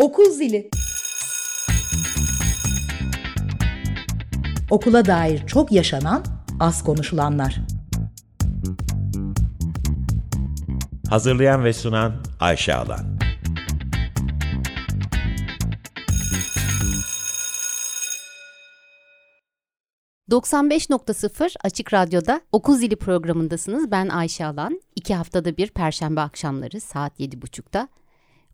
Okul 0.00 0.30
zili. 0.30 0.70
Okula 4.70 5.04
dair 5.04 5.46
çok 5.46 5.72
yaşanan, 5.72 6.24
az 6.60 6.84
konuşulanlar. 6.84 7.60
Hazırlayan 11.10 11.64
ve 11.64 11.72
sunan 11.72 12.12
Ayşe 12.40 12.74
Alan. 12.74 13.18
...95.0 20.30 21.56
Açık 21.64 21.94
Radyo'da 21.94 22.40
Okul 22.52 22.76
Zili 22.76 22.96
programındasınız. 22.96 23.90
Ben 23.90 24.08
Ayşe 24.08 24.46
Alan. 24.46 24.80
İki 24.96 25.14
haftada 25.14 25.56
bir 25.56 25.70
Perşembe 25.70 26.20
akşamları 26.20 26.80
saat 26.80 27.20
7.30'da 27.20 27.88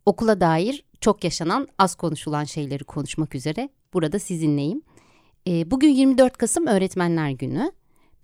okula 0.06 0.40
dair 0.40 0.84
çok 1.00 1.24
yaşanan, 1.24 1.68
az 1.78 1.94
konuşulan 1.94 2.44
şeyleri 2.44 2.84
konuşmak 2.84 3.34
üzere 3.34 3.68
burada 3.92 4.18
sizinleyim. 4.18 4.82
E, 5.48 5.70
bugün 5.70 5.88
24 5.88 6.36
Kasım 6.36 6.66
Öğretmenler 6.66 7.30
Günü 7.30 7.72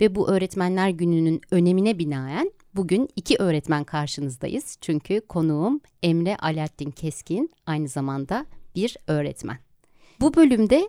ve 0.00 0.14
bu 0.14 0.28
Öğretmenler 0.28 0.88
Günü'nün 0.88 1.40
önemine 1.50 1.98
binaen 1.98 2.52
bugün 2.74 3.08
iki 3.16 3.36
öğretmen 3.36 3.84
karşınızdayız. 3.84 4.76
Çünkü 4.80 5.20
konuğum 5.20 5.80
Emre 6.02 6.36
Alaaddin 6.36 6.90
Keskin 6.90 7.50
aynı 7.66 7.88
zamanda 7.88 8.46
bir 8.74 8.96
öğretmen. 9.06 9.58
Bu 10.20 10.34
bölümde 10.34 10.88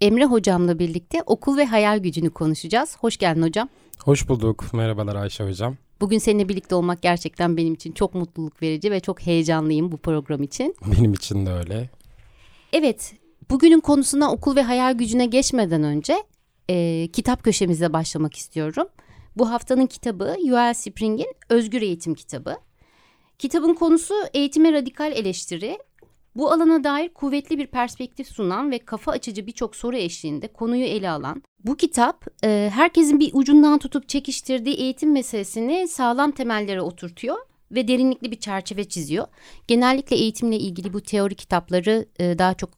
Emre 0.00 0.24
hocamla 0.24 0.78
birlikte 0.78 1.22
okul 1.26 1.56
ve 1.56 1.66
hayal 1.66 1.98
gücünü 1.98 2.30
konuşacağız. 2.30 2.96
Hoş 3.00 3.16
geldin 3.16 3.42
hocam. 3.42 3.68
Hoş 4.04 4.28
bulduk. 4.28 4.64
Merhabalar 4.72 5.16
Ayşe 5.16 5.44
hocam. 5.44 5.76
Bugün 6.00 6.18
seninle 6.18 6.48
birlikte 6.48 6.74
olmak 6.74 7.02
gerçekten 7.02 7.56
benim 7.56 7.74
için 7.74 7.92
çok 7.92 8.14
mutluluk 8.14 8.62
verici 8.62 8.90
ve 8.90 9.00
çok 9.00 9.20
heyecanlıyım 9.20 9.92
bu 9.92 9.96
program 9.96 10.42
için. 10.42 10.74
Benim 10.86 11.12
için 11.12 11.46
de 11.46 11.50
öyle. 11.50 11.90
Evet, 12.72 13.14
bugünün 13.50 13.80
konusuna 13.80 14.32
okul 14.32 14.56
ve 14.56 14.62
hayal 14.62 14.94
gücüne 14.94 15.26
geçmeden 15.26 15.82
önce 15.82 16.16
e, 16.70 17.08
kitap 17.12 17.44
köşemize 17.44 17.92
başlamak 17.92 18.34
istiyorum. 18.34 18.88
Bu 19.36 19.50
haftanın 19.50 19.86
kitabı 19.86 20.36
Yuval 20.44 20.74
Spring'in 20.74 21.34
Özgür 21.48 21.82
Eğitim 21.82 22.14
kitabı. 22.14 22.56
Kitabın 23.38 23.74
konusu 23.74 24.14
eğitime 24.34 24.72
radikal 24.72 25.12
eleştiri. 25.12 25.78
Bu 26.36 26.52
alana 26.52 26.84
dair 26.84 27.08
kuvvetli 27.08 27.58
bir 27.58 27.66
perspektif 27.66 28.28
sunan 28.28 28.70
ve 28.70 28.78
kafa 28.78 29.12
açıcı 29.12 29.46
birçok 29.46 29.76
soru 29.76 29.96
eşliğinde 29.96 30.48
konuyu 30.48 30.84
ele 30.84 31.10
alan 31.10 31.42
bu 31.64 31.76
kitap 31.76 32.26
e, 32.44 32.70
herkesin 32.74 33.20
bir 33.20 33.30
ucundan 33.34 33.78
tutup 33.78 34.08
çekiştirdiği 34.08 34.76
eğitim 34.76 35.12
meselesini 35.12 35.88
sağlam 35.88 36.30
temellere 36.30 36.80
oturtuyor 36.80 37.36
ve 37.70 37.88
derinlikli 37.88 38.30
bir 38.30 38.40
çerçeve 38.40 38.84
çiziyor. 38.84 39.26
Genellikle 39.66 40.16
eğitimle 40.16 40.56
ilgili 40.56 40.92
bu 40.92 41.00
teori 41.00 41.34
kitapları 41.34 42.06
e, 42.18 42.38
daha 42.38 42.54
çok 42.54 42.70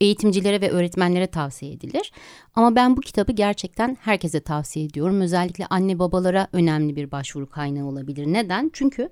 eğitimcilere 0.00 0.60
ve 0.60 0.70
öğretmenlere 0.70 1.26
tavsiye 1.26 1.72
edilir. 1.72 2.12
Ama 2.54 2.74
ben 2.76 2.96
bu 2.96 3.00
kitabı 3.00 3.32
gerçekten 3.32 3.96
herkese 4.00 4.40
tavsiye 4.40 4.86
ediyorum. 4.86 5.20
Özellikle 5.20 5.66
anne 5.66 5.98
babalara 5.98 6.48
önemli 6.52 6.96
bir 6.96 7.10
başvuru 7.10 7.50
kaynağı 7.50 7.86
olabilir. 7.86 8.26
Neden? 8.26 8.70
Çünkü 8.72 9.08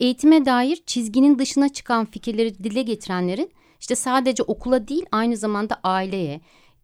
eğitime 0.00 0.44
dair 0.44 0.82
çizginin 0.86 1.38
dışına 1.38 1.68
çıkan 1.68 2.06
fikirleri 2.06 2.64
dile 2.64 2.82
getirenlerin 2.82 3.50
işte 3.80 3.94
sadece 3.94 4.42
okula 4.42 4.88
değil 4.88 5.06
aynı 5.12 5.36
zamanda 5.36 5.80
aileye, 5.82 6.40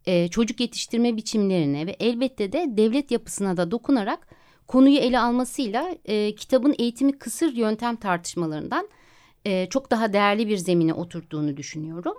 e, 0.06 0.28
çocuk 0.28 0.60
yetiştirme 0.60 1.16
biçimlerine 1.16 1.86
ve 1.86 1.96
elbette 2.00 2.52
de 2.52 2.66
devlet 2.68 3.10
yapısına 3.10 3.56
da 3.56 3.70
dokunarak 3.70 4.28
konuyu 4.66 4.98
ele 4.98 5.18
almasıyla 5.18 5.96
e, 6.04 6.34
kitabın 6.34 6.74
eğitimi 6.78 7.18
kısır 7.18 7.52
yöntem 7.52 7.96
tartışmalarından 7.96 8.88
e, 9.44 9.66
çok 9.70 9.90
daha 9.90 10.12
değerli 10.12 10.48
bir 10.48 10.56
zemine 10.56 10.94
oturttuğunu 10.94 11.56
düşünüyorum. 11.56 12.14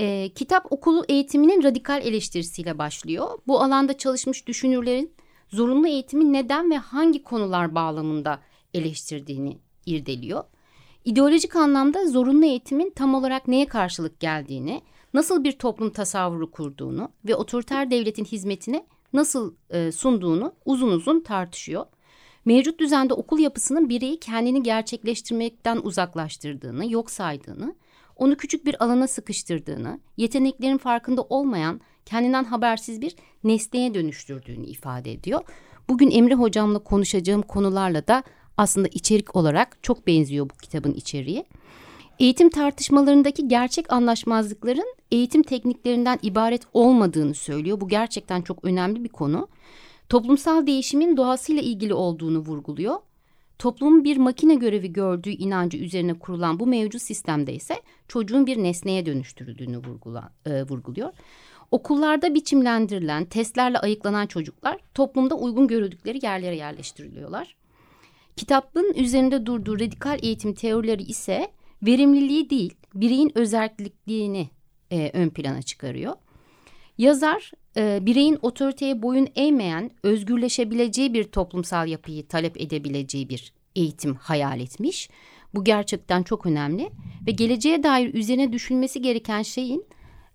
E, 0.00 0.28
kitap 0.34 0.72
okulu 0.72 1.04
eğitiminin 1.08 1.62
radikal 1.62 2.02
eleştirisiyle 2.02 2.78
başlıyor. 2.78 3.38
Bu 3.46 3.60
alanda 3.60 3.98
çalışmış 3.98 4.46
düşünürlerin 4.46 5.12
zorunlu 5.48 5.88
eğitimi 5.88 6.32
neden 6.32 6.70
ve 6.70 6.76
hangi 6.76 7.22
konular 7.22 7.74
bağlamında 7.74 8.40
eleştirdiğini 8.74 9.58
irdeliyor. 9.86 10.44
İdeolojik 11.04 11.56
anlamda 11.56 12.06
zorunlu 12.08 12.44
eğitimin 12.44 12.90
tam 12.90 13.14
olarak 13.14 13.48
neye 13.48 13.66
karşılık 13.66 14.20
geldiğini, 14.20 14.82
nasıl 15.14 15.44
bir 15.44 15.52
toplum 15.52 15.90
tasavvuru 15.90 16.50
kurduğunu 16.50 17.12
ve 17.24 17.34
otoriter 17.34 17.90
devletin 17.90 18.24
hizmetine 18.24 18.86
nasıl 19.12 19.54
e, 19.70 19.92
sunduğunu 19.92 20.52
uzun 20.64 20.88
uzun 20.88 21.20
tartışıyor. 21.20 21.86
Mevcut 22.44 22.80
düzende 22.80 23.14
okul 23.14 23.38
yapısının 23.38 23.88
bireyi 23.88 24.20
kendini 24.20 24.62
gerçekleştirmekten 24.62 25.76
uzaklaştırdığını, 25.82 26.92
yok 26.92 27.10
saydığını, 27.10 27.74
onu 28.18 28.36
küçük 28.36 28.66
bir 28.66 28.84
alana 28.84 29.08
sıkıştırdığını, 29.08 30.00
yeteneklerin 30.16 30.78
farkında 30.78 31.22
olmayan, 31.22 31.80
kendinden 32.04 32.44
habersiz 32.44 33.00
bir 33.00 33.16
nesneye 33.44 33.94
dönüştürdüğünü 33.94 34.66
ifade 34.66 35.12
ediyor. 35.12 35.40
Bugün 35.88 36.10
Emre 36.10 36.34
hocamla 36.34 36.78
konuşacağım 36.78 37.42
konularla 37.42 38.06
da 38.06 38.22
aslında 38.56 38.88
içerik 38.88 39.36
olarak 39.36 39.78
çok 39.82 40.06
benziyor 40.06 40.50
bu 40.50 40.54
kitabın 40.54 40.92
içeriği. 40.92 41.44
Eğitim 42.18 42.50
tartışmalarındaki 42.50 43.48
gerçek 43.48 43.92
anlaşmazlıkların 43.92 44.94
eğitim 45.10 45.42
tekniklerinden 45.42 46.18
ibaret 46.22 46.62
olmadığını 46.72 47.34
söylüyor. 47.34 47.80
Bu 47.80 47.88
gerçekten 47.88 48.42
çok 48.42 48.64
önemli 48.64 49.04
bir 49.04 49.08
konu. 49.08 49.48
Toplumsal 50.08 50.66
değişimin 50.66 51.16
doğasıyla 51.16 51.62
ilgili 51.62 51.94
olduğunu 51.94 52.38
vurguluyor. 52.38 52.96
Toplumun 53.58 54.04
bir 54.04 54.16
makine 54.16 54.54
görevi 54.54 54.92
gördüğü 54.92 55.30
inancı 55.30 55.78
üzerine 55.78 56.14
kurulan 56.14 56.60
bu 56.60 56.66
mevcut 56.66 57.02
sistemde 57.02 57.54
ise 57.54 57.82
çocuğun 58.08 58.46
bir 58.46 58.62
nesneye 58.62 59.06
dönüştürüldüğünü 59.06 59.78
vurgula, 59.78 60.32
e, 60.46 60.62
vurguluyor. 60.62 61.12
Okullarda 61.70 62.34
biçimlendirilen, 62.34 63.24
testlerle 63.24 63.78
ayıklanan 63.78 64.26
çocuklar 64.26 64.78
toplumda 64.94 65.34
uygun 65.34 65.68
görüldükleri 65.68 66.18
yerlere 66.22 66.56
yerleştiriliyorlar. 66.56 67.56
Kitabın 68.36 68.94
üzerinde 68.94 69.46
durduğu 69.46 69.80
radikal 69.80 70.18
eğitim 70.22 70.54
teorileri 70.54 71.02
ise 71.02 71.48
verimliliği 71.82 72.50
değil, 72.50 72.74
bireyin 72.94 73.32
özellikliğini 73.34 74.50
e, 74.90 75.10
ön 75.14 75.28
plana 75.28 75.62
çıkarıyor. 75.62 76.14
Yazar, 76.98 77.52
e, 77.78 78.06
bireyin 78.06 78.38
otoriteye 78.42 79.02
boyun 79.02 79.28
eğmeyen, 79.36 79.90
özgürleşebileceği 80.02 81.14
bir 81.14 81.24
toplumsal 81.24 81.88
yapıyı 81.88 82.26
talep 82.26 82.60
edebileceği 82.60 83.28
bir 83.28 83.52
eğitim 83.76 84.14
hayal 84.14 84.60
etmiş. 84.60 85.10
Bu 85.54 85.64
gerçekten 85.64 86.22
çok 86.22 86.46
önemli 86.46 86.90
ve 87.26 87.30
geleceğe 87.30 87.82
dair 87.82 88.14
üzerine 88.14 88.52
düşünmesi 88.52 89.02
gereken 89.02 89.42
şeyin 89.42 89.84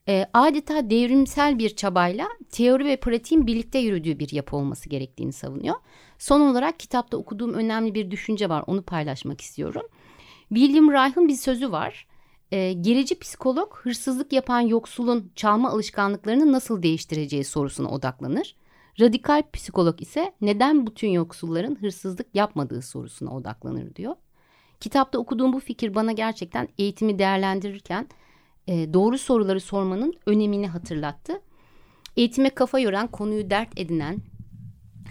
e, 0.07 0.25
adeta 0.33 0.89
devrimsel 0.89 1.59
bir 1.59 1.75
çabayla 1.75 2.27
teori 2.51 2.85
ve 2.85 2.95
pratiğin 2.95 3.47
birlikte 3.47 3.79
yürüdüğü 3.79 4.19
bir 4.19 4.31
yapı 4.31 4.55
olması 4.55 4.89
gerektiğini 4.89 5.33
savunuyor. 5.33 5.75
Son 6.17 6.41
olarak 6.41 6.79
kitapta 6.79 7.17
okuduğum 7.17 7.53
önemli 7.53 7.95
bir 7.95 8.11
düşünce 8.11 8.49
var, 8.49 8.63
onu 8.67 8.81
paylaşmak 8.81 9.41
istiyorum. 9.41 9.83
William 10.49 10.91
Reich'ın 10.91 11.27
bir 11.27 11.35
sözü 11.35 11.71
var. 11.71 12.07
E, 12.53 12.73
gerici 12.73 13.19
psikolog 13.19 13.75
hırsızlık 13.75 14.33
yapan 14.33 14.59
yoksulun 14.59 15.31
çalma 15.35 15.69
alışkanlıklarını 15.69 16.51
nasıl 16.51 16.83
değiştireceği 16.83 17.43
sorusuna 17.43 17.89
odaklanır. 17.89 18.55
Radikal 18.99 19.43
psikolog 19.53 20.01
ise 20.01 20.33
neden 20.41 20.87
bütün 20.87 21.07
yoksulların 21.07 21.75
hırsızlık 21.75 22.35
yapmadığı 22.35 22.81
sorusuna 22.81 23.35
odaklanır 23.35 23.95
diyor. 23.95 24.15
Kitapta 24.79 25.19
okuduğum 25.19 25.53
bu 25.53 25.59
fikir 25.59 25.95
bana 25.95 26.11
gerçekten 26.11 26.67
eğitimi 26.77 27.19
değerlendirirken 27.19 28.07
e, 28.67 28.93
doğru 28.93 29.17
soruları 29.17 29.61
sormanın 29.61 30.13
önemini 30.25 30.67
hatırlattı. 30.67 31.41
Eğitime 32.17 32.49
kafa 32.49 32.79
yoran, 32.79 33.07
konuyu 33.07 33.49
dert 33.49 33.79
edinen 33.79 34.17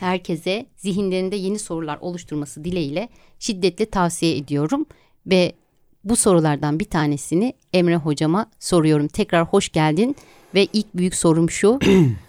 herkese 0.00 0.66
zihinlerinde 0.76 1.36
yeni 1.36 1.58
sorular 1.58 1.98
oluşturması 2.00 2.64
dileğiyle 2.64 3.08
şiddetle 3.38 3.86
tavsiye 3.86 4.36
ediyorum. 4.36 4.86
Ve 5.26 5.61
bu 6.04 6.16
sorulardan 6.16 6.80
bir 6.80 6.84
tanesini 6.84 7.54
Emre 7.72 7.96
hocama 7.96 8.46
soruyorum. 8.58 9.08
Tekrar 9.08 9.46
hoş 9.46 9.68
geldin 9.68 10.16
ve 10.54 10.66
ilk 10.72 10.94
büyük 10.94 11.14
sorum 11.14 11.50
şu. 11.50 11.78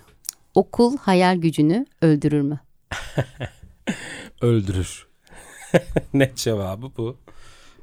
Okul 0.55 0.97
hayal 0.97 1.37
gücünü 1.37 1.85
öldürür 2.01 2.41
mü? 2.41 2.59
öldürür. 4.41 5.07
Net 6.13 6.37
cevabı 6.37 6.91
bu. 6.97 7.17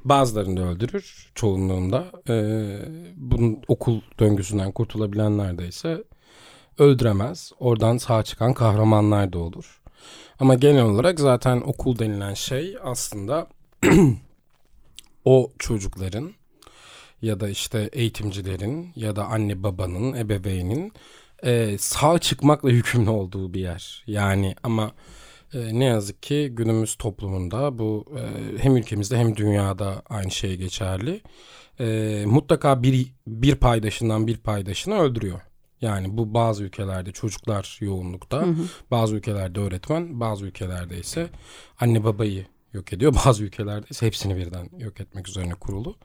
Bazılarını 0.05 0.69
öldürür, 0.69 1.31
çoğunluğunda. 1.35 2.05
Ee, 2.29 2.79
bunun 3.15 3.59
okul 3.67 4.01
döngüsünden 4.19 4.71
kurtulabilenler 4.71 5.57
de 5.57 5.67
ise 5.67 6.03
öldüremez. 6.77 7.51
Oradan 7.59 7.97
sağ 7.97 8.23
çıkan 8.23 8.53
kahramanlar 8.53 9.33
da 9.33 9.39
olur. 9.39 9.81
Ama 10.39 10.55
genel 10.55 10.83
olarak 10.83 11.19
zaten 11.19 11.61
okul 11.61 11.99
denilen 11.99 12.33
şey 12.33 12.77
aslında 12.83 13.47
o 15.25 15.51
çocukların 15.59 16.31
ya 17.21 17.39
da 17.39 17.49
işte 17.49 17.89
eğitimcilerin 17.93 18.91
ya 18.95 19.15
da 19.15 19.25
anne 19.25 19.63
babanın, 19.63 20.13
ebeveynin 20.13 20.93
e, 21.43 21.77
sağ 21.77 22.19
çıkmakla 22.19 22.69
yükümlü 22.69 23.09
olduğu 23.09 23.53
bir 23.53 23.61
yer. 23.61 24.03
Yani 24.07 24.55
ama 24.63 24.91
E, 25.53 25.79
ne 25.79 25.85
yazık 25.85 26.23
ki 26.23 26.49
günümüz 26.53 26.95
toplumunda 26.95 27.79
bu 27.79 28.05
e, 28.17 28.23
hem 28.63 28.77
ülkemizde 28.77 29.17
hem 29.17 29.35
dünyada 29.35 30.01
aynı 30.09 30.31
şey 30.31 30.57
geçerli. 30.57 31.21
E, 31.79 32.23
mutlaka 32.25 32.83
bir 32.83 33.13
bir 33.27 33.55
paydaşından 33.55 34.27
bir 34.27 34.37
paydaşını 34.37 34.99
öldürüyor. 34.99 35.41
Yani 35.81 36.17
bu 36.17 36.33
bazı 36.33 36.63
ülkelerde 36.63 37.11
çocuklar 37.11 37.77
yoğunlukta, 37.81 38.37
hı 38.41 38.45
hı. 38.45 38.63
bazı 38.91 39.15
ülkelerde 39.15 39.59
öğretmen, 39.59 40.19
bazı 40.19 40.45
ülkelerde 40.45 40.99
ise 40.99 41.29
anne 41.79 42.03
babayı 42.03 42.45
yok 42.73 42.93
ediyor. 42.93 43.15
Bazı 43.25 43.43
ülkelerde 43.43 43.85
ise 43.89 44.05
hepsini 44.05 44.37
birden 44.37 44.69
yok 44.77 45.01
etmek 45.01 45.27
üzerine 45.27 45.53
kurulu. 45.53 45.95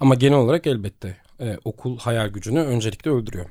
Ama 0.00 0.14
genel 0.14 0.38
olarak 0.38 0.66
elbette 0.66 1.16
e, 1.40 1.58
okul 1.64 1.98
hayal 1.98 2.28
gücünü 2.28 2.60
öncelikle 2.60 3.10
öldürüyor. 3.10 3.46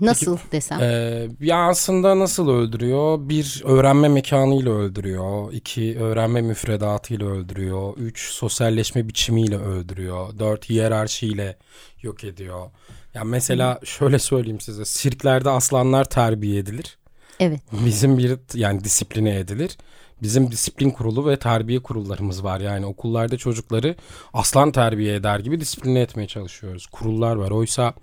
Nasıl 0.00 0.36
Peki, 0.36 0.52
desem? 0.52 0.80
E, 0.80 1.28
ya 1.40 1.56
aslında 1.68 2.18
nasıl 2.18 2.48
öldürüyor? 2.48 3.28
Bir 3.28 3.62
öğrenme 3.64 4.08
mekanıyla 4.08 4.72
öldürüyor. 4.72 5.52
iki 5.52 5.98
öğrenme 6.00 6.42
müfredatıyla 6.42 7.26
öldürüyor. 7.26 7.96
Üç 7.96 8.20
sosyalleşme 8.30 9.08
biçimiyle 9.08 9.56
öldürüyor. 9.58 10.38
Dört 10.38 10.70
hiyerarşiyle 10.70 11.56
yok 12.02 12.24
ediyor. 12.24 12.70
Ya 13.14 13.24
mesela 13.24 13.80
şöyle 13.84 14.18
söyleyeyim 14.18 14.60
size. 14.60 14.84
Sirklerde 14.84 15.50
aslanlar 15.50 16.04
terbiye 16.04 16.58
edilir. 16.58 16.98
Evet. 17.40 17.60
Bizim 17.72 18.18
bir 18.18 18.38
yani 18.54 18.84
disipline 18.84 19.38
edilir. 19.38 19.78
Bizim 20.22 20.50
disiplin 20.50 20.90
kurulu 20.90 21.28
ve 21.28 21.38
terbiye 21.38 21.82
kurullarımız 21.82 22.44
var. 22.44 22.60
Yani 22.60 22.86
okullarda 22.86 23.36
çocukları 23.36 23.96
aslan 24.32 24.72
terbiye 24.72 25.14
eder 25.14 25.40
gibi 25.40 25.60
disipline 25.60 26.00
etmeye 26.00 26.26
çalışıyoruz. 26.26 26.86
Kurullar 26.86 27.36
var. 27.36 27.50
Oysa 27.50 27.94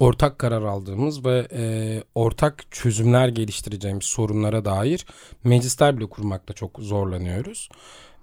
ortak 0.00 0.38
karar 0.38 0.62
aldığımız 0.62 1.24
ve 1.24 1.48
e, 1.52 2.02
ortak 2.14 2.64
çözümler 2.70 3.28
geliştireceğimiz 3.28 4.04
sorunlara 4.04 4.64
dair 4.64 5.06
meclisler 5.44 5.96
bile 5.96 6.06
kurmakta 6.06 6.54
çok 6.54 6.78
zorlanıyoruz. 6.80 7.68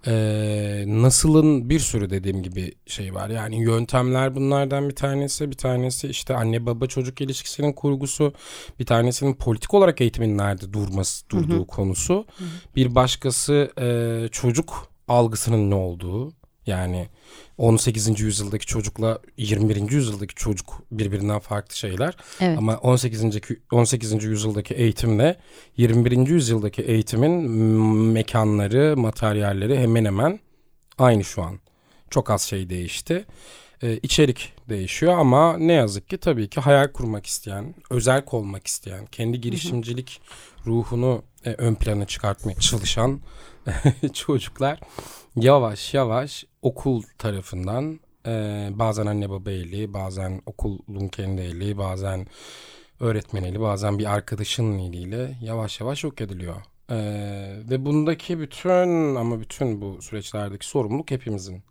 Ee, 0.07 0.83
nasılın 0.87 1.69
bir 1.69 1.79
sürü 1.79 2.09
dediğim 2.09 2.43
gibi 2.43 2.71
şey 2.85 3.13
var. 3.13 3.29
Yani 3.29 3.61
yöntemler 3.61 4.35
bunlardan 4.35 4.89
bir 4.89 4.95
tanesi. 4.95 5.51
Bir 5.51 5.57
tanesi 5.57 6.07
işte 6.07 6.35
anne 6.35 6.65
baba 6.65 6.87
çocuk 6.87 7.21
ilişkisinin 7.21 7.73
kurgusu. 7.73 8.33
Bir 8.79 8.85
tanesinin 8.85 9.33
politik 9.33 9.73
olarak 9.73 10.01
eğitimin 10.01 10.37
nerede 10.37 10.73
durması 10.73 11.29
durduğu 11.29 11.57
hı 11.57 11.61
hı. 11.61 11.67
konusu. 11.67 12.13
Hı 12.13 12.43
hı. 12.43 12.47
Bir 12.75 12.95
başkası 12.95 13.71
e, 13.81 14.27
çocuk 14.31 14.87
algısının 15.07 15.69
ne 15.71 15.75
olduğu. 15.75 16.33
Yani 16.65 17.07
18. 17.57 18.19
yüzyıldaki 18.19 18.65
çocukla 18.65 19.19
21. 19.37 19.91
yüzyıldaki 19.91 20.35
çocuk 20.35 20.81
birbirinden 20.91 21.39
farklı 21.39 21.75
şeyler. 21.75 22.17
Evet. 22.41 22.57
Ama 22.57 22.77
18. 22.77 23.23
18. 23.71 24.23
yüzyıldaki 24.23 24.73
eğitimle 24.73 25.37
21. 25.77 26.27
yüzyıldaki 26.27 26.81
eğitimin 26.81 27.31
mekanları, 28.11 28.97
materyalleri 28.97 29.79
hemen 29.79 30.05
hemen 30.05 30.39
aynı 30.97 31.23
şu 31.23 31.43
an. 31.43 31.59
Çok 32.09 32.29
az 32.29 32.41
şey 32.41 32.69
değişti. 32.69 33.25
Ee, 33.83 33.97
içerik 33.97 34.53
değişiyor 34.69 35.17
ama 35.17 35.57
ne 35.57 35.73
yazık 35.73 36.09
ki 36.09 36.17
tabii 36.17 36.49
ki 36.49 36.59
hayal 36.59 36.87
kurmak 36.87 37.25
isteyen, 37.25 37.75
özel 37.89 38.23
olmak 38.31 38.67
isteyen, 38.67 39.05
kendi 39.05 39.41
girişimcilik 39.41 40.21
ruhunu 40.65 41.23
e, 41.45 41.53
ön 41.53 41.75
plana 41.75 42.05
çıkartmaya 42.05 42.59
çalışan 42.59 43.21
çocuklar 44.13 44.79
yavaş 45.35 45.93
yavaş 45.93 46.45
okul 46.61 47.03
tarafından 47.17 47.99
e, 48.27 48.69
bazen 48.71 49.05
anne 49.05 49.29
baba 49.29 49.51
eli, 49.51 49.93
bazen 49.93 50.41
okulun 50.45 51.07
kendi 51.07 51.41
eli, 51.41 51.77
bazen 51.77 52.27
öğretmen 52.99 53.43
eli, 53.43 53.61
bazen 53.61 53.99
bir 53.99 54.13
arkadaşın 54.13 54.79
eliyle 54.79 55.37
yavaş 55.41 55.79
yavaş 55.79 56.03
yok 56.03 56.21
ediliyor. 56.21 56.55
E, 56.89 56.95
ve 57.69 57.85
bundaki 57.85 58.39
bütün 58.39 59.15
ama 59.15 59.39
bütün 59.39 59.81
bu 59.81 60.01
süreçlerdeki 60.01 60.67
sorumluluk 60.67 61.11
hepimizin. 61.11 61.63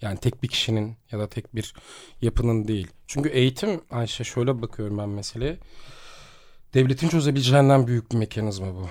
Yani 0.00 0.18
tek 0.18 0.42
bir 0.42 0.48
kişinin 0.48 0.96
ya 1.12 1.18
da 1.18 1.28
tek 1.28 1.54
bir 1.54 1.74
yapının 2.22 2.68
değil. 2.68 2.88
Çünkü 3.06 3.28
eğitim 3.28 3.80
Ayşe 3.90 4.24
şöyle 4.24 4.62
bakıyorum 4.62 4.98
ben 4.98 5.08
meseleye. 5.08 5.58
Devletin 6.74 7.08
çözebileceğinden 7.08 7.86
büyük 7.86 8.12
bir 8.12 8.16
mekanizma 8.16 8.66
bu. 8.74 8.88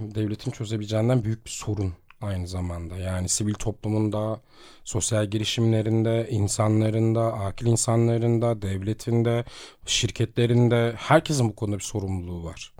Devletin 0.00 0.50
çözebileceğinden 0.50 1.24
büyük 1.24 1.46
bir 1.46 1.50
sorun 1.50 1.92
aynı 2.20 2.48
zamanda. 2.48 2.96
Yani 2.96 3.28
sivil 3.28 3.54
toplumunda, 3.54 4.40
sosyal 4.84 5.26
girişimlerinde, 5.26 6.28
insanlarında, 6.30 7.32
akil 7.32 7.66
insanlarında, 7.66 8.62
devletinde, 8.62 9.44
şirketlerinde 9.86 10.94
herkesin 10.96 11.48
bu 11.48 11.54
konuda 11.54 11.78
bir 11.78 11.82
sorumluluğu 11.82 12.44
var. 12.44 12.72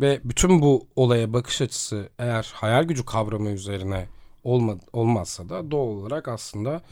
Ve 0.00 0.20
bütün 0.24 0.62
bu 0.62 0.86
olaya 0.96 1.32
bakış 1.32 1.62
açısı 1.62 2.08
eğer 2.18 2.50
hayal 2.54 2.84
gücü 2.84 3.04
kavramı 3.04 3.50
üzerine 3.50 4.08
olma, 4.44 4.78
olmazsa 4.92 5.48
da 5.48 5.70
doğal 5.70 5.86
olarak 5.86 6.28
aslında 6.28 6.82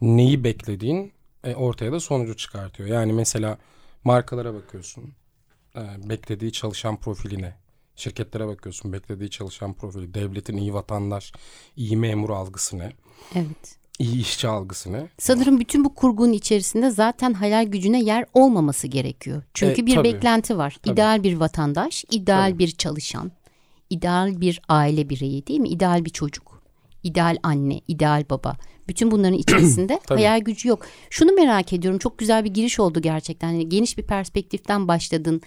neyi 0.00 0.44
beklediğin 0.44 1.12
e, 1.44 1.54
ortaya 1.54 1.92
da 1.92 2.00
sonucu 2.00 2.36
çıkartıyor. 2.36 2.88
Yani 2.88 3.12
mesela 3.12 3.58
markalara 4.04 4.54
bakıyorsun. 4.54 5.19
E, 5.76 6.08
beklediği 6.08 6.52
çalışan 6.52 6.96
profiline 6.96 7.54
Şirketlere 8.00 8.46
bakıyorsun 8.46 8.92
beklediği 8.92 9.30
çalışan 9.30 9.72
profili, 9.74 10.14
devletin 10.14 10.56
iyi 10.56 10.74
vatandaş, 10.74 11.32
iyi 11.76 11.96
memur 11.96 12.30
algısı 12.30 12.78
ne? 12.78 12.92
Evet. 13.34 13.78
İyi 13.98 14.20
işçi 14.20 14.48
algısı 14.48 14.92
ne? 14.92 15.08
Sanırım 15.18 15.60
bütün 15.60 15.84
bu 15.84 15.94
kurgunun 15.94 16.32
içerisinde 16.32 16.90
zaten 16.90 17.32
hayal 17.32 17.66
gücüne 17.66 18.02
yer 18.02 18.24
olmaması 18.34 18.86
gerekiyor. 18.86 19.42
Çünkü 19.54 19.82
e, 19.82 19.86
bir 19.86 19.94
tabii, 19.94 20.04
beklenti 20.04 20.58
var. 20.58 20.76
Tabii. 20.82 20.92
İdeal 20.92 21.22
bir 21.22 21.36
vatandaş, 21.36 22.04
ideal 22.10 22.50
tabii. 22.50 22.58
bir 22.58 22.70
çalışan, 22.70 23.32
ideal 23.90 24.40
bir 24.40 24.60
aile 24.68 25.08
bireyi 25.08 25.46
değil 25.46 25.60
mi? 25.60 25.68
İdeal 25.68 26.04
bir 26.04 26.10
çocuk, 26.10 26.49
ideal 27.02 27.36
anne, 27.42 27.80
ideal 27.88 28.24
baba. 28.30 28.56
Bütün 28.88 29.10
bunların 29.10 29.38
içerisinde 29.38 30.00
hayal 30.08 30.40
gücü 30.40 30.68
yok. 30.68 30.86
Şunu 31.10 31.32
merak 31.32 31.72
ediyorum. 31.72 31.98
Çok 31.98 32.18
güzel 32.18 32.44
bir 32.44 32.50
giriş 32.50 32.80
oldu 32.80 33.00
gerçekten. 33.00 33.50
Yani 33.50 33.68
geniş 33.68 33.98
bir 33.98 34.02
perspektiften 34.02 34.88
başladın 34.88 35.42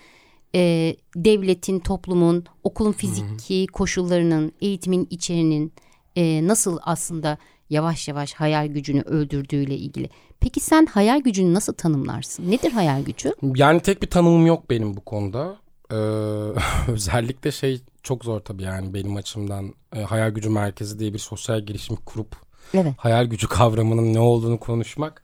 e, 0.56 0.96
devletin, 1.16 1.80
toplumun, 1.80 2.46
okulun 2.64 2.92
fiziki 2.92 3.60
Hı-hı. 3.60 3.72
koşullarının, 3.72 4.52
eğitimin 4.62 5.08
içeriğinin 5.10 5.74
e, 6.16 6.48
nasıl 6.48 6.78
aslında 6.82 7.38
yavaş 7.70 8.08
yavaş 8.08 8.34
hayal 8.34 8.68
gücünü 8.68 9.02
öldürdüğüyle 9.02 9.78
ilgili. 9.78 10.10
Peki 10.40 10.60
sen 10.60 10.86
hayal 10.86 11.22
gücünü 11.22 11.54
nasıl 11.54 11.74
tanımlarsın? 11.74 12.52
Nedir 12.52 12.72
hayal 12.72 13.04
gücü? 13.04 13.34
Yani 13.56 13.80
tek 13.80 14.02
bir 14.02 14.08
tanımım 14.08 14.46
yok 14.46 14.70
benim 14.70 14.98
bu 14.98 15.02
konuda. 15.02 15.58
Ee, 15.92 15.96
özellikle 16.92 17.52
şey 17.52 17.82
çok 18.04 18.26
zor 18.26 18.40
tabii 18.40 18.64
yani 18.64 18.94
benim 18.94 19.16
açımdan 19.16 19.74
e, 19.96 20.02
hayal 20.02 20.30
gücü 20.30 20.50
merkezi 20.50 21.00
diye 21.00 21.14
bir 21.14 21.20
sosyal 21.20 21.62
girişim 21.62 21.96
kurup 21.96 22.36
evet. 22.74 22.94
hayal 22.98 23.26
gücü 23.26 23.48
kavramının 23.48 24.14
ne 24.14 24.20
olduğunu 24.20 24.60
konuşmak 24.60 25.24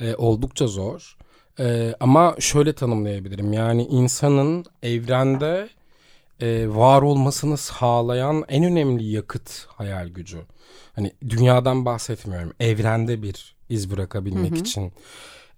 e, 0.00 0.14
oldukça 0.14 0.66
zor. 0.66 1.16
Ee, 1.60 1.94
ama 2.00 2.36
şöyle 2.38 2.72
tanımlayabilirim. 2.72 3.52
Yani 3.52 3.86
insanın 3.86 4.64
evrende 4.82 5.68
e, 6.40 6.68
var 6.68 7.02
olmasını 7.02 7.56
sağlayan 7.56 8.44
en 8.48 8.64
önemli 8.64 9.04
yakıt 9.04 9.66
hayal 9.68 10.08
gücü. 10.08 10.38
Hani 10.94 11.12
dünyadan 11.28 11.84
bahsetmiyorum. 11.84 12.52
Evrende 12.60 13.22
bir 13.22 13.54
iz 13.68 13.90
bırakabilmek 13.90 14.50
hı 14.50 14.54
hı. 14.54 14.58
için, 14.58 14.92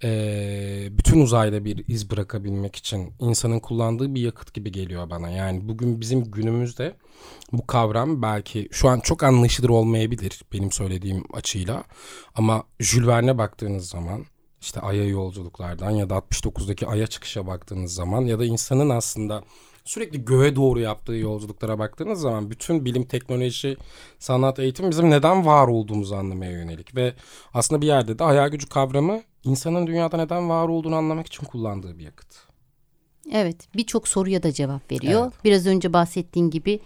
e, 0.04 0.88
bütün 0.90 1.20
uzayda 1.20 1.64
bir 1.64 1.84
iz 1.88 2.10
bırakabilmek 2.10 2.76
için 2.76 3.12
insanın 3.20 3.60
kullandığı 3.60 4.14
bir 4.14 4.20
yakıt 4.20 4.54
gibi 4.54 4.72
geliyor 4.72 5.10
bana. 5.10 5.30
Yani 5.30 5.68
bugün 5.68 6.00
bizim 6.00 6.24
günümüzde 6.24 6.94
bu 7.52 7.66
kavram 7.66 8.22
belki 8.22 8.68
şu 8.72 8.88
an 8.88 9.00
çok 9.00 9.22
anlaşılır 9.22 9.68
olmayabilir 9.68 10.42
benim 10.52 10.72
söylediğim 10.72 11.24
açıyla. 11.32 11.84
Ama 12.34 12.64
Jules 12.80 13.06
Verne'e 13.06 13.38
baktığınız 13.38 13.88
zaman 13.88 14.26
işte 14.60 14.80
Ay'a 14.80 15.04
yolculuklardan 15.04 15.90
ya 15.90 16.10
da 16.10 16.14
69'daki 16.14 16.86
Ay'a 16.86 17.06
çıkışa 17.06 17.46
baktığınız 17.46 17.94
zaman 17.94 18.22
ya 18.22 18.38
da 18.38 18.44
insanın 18.44 18.90
aslında 18.90 19.44
sürekli 19.84 20.24
göğe 20.24 20.56
doğru 20.56 20.80
yaptığı 20.80 21.12
yolculuklara 21.12 21.78
baktığınız 21.78 22.20
zaman 22.20 22.50
bütün 22.50 22.84
bilim, 22.84 23.04
teknoloji, 23.04 23.76
sanat, 24.18 24.58
eğitim 24.58 24.90
bizim 24.90 25.10
neden 25.10 25.46
var 25.46 25.68
olduğumuzu 25.68 26.14
anlamaya 26.14 26.52
yönelik 26.52 26.96
ve 26.96 27.14
aslında 27.54 27.82
bir 27.82 27.86
yerde 27.86 28.18
de 28.18 28.24
hayal 28.24 28.48
gücü 28.48 28.68
kavramı 28.68 29.22
insanın 29.44 29.86
dünyada 29.86 30.16
neden 30.16 30.48
var 30.48 30.68
olduğunu 30.68 30.96
anlamak 30.96 31.26
için 31.26 31.46
kullandığı 31.46 31.98
bir 31.98 32.04
yakıt. 32.04 32.52
Evet, 33.32 33.68
birçok 33.76 34.08
soruya 34.08 34.42
da 34.42 34.52
cevap 34.52 34.92
veriyor. 34.92 35.22
Evet. 35.22 35.44
Biraz 35.44 35.66
önce 35.66 35.92
bahsettiğin 35.92 36.50
gibi 36.50 36.80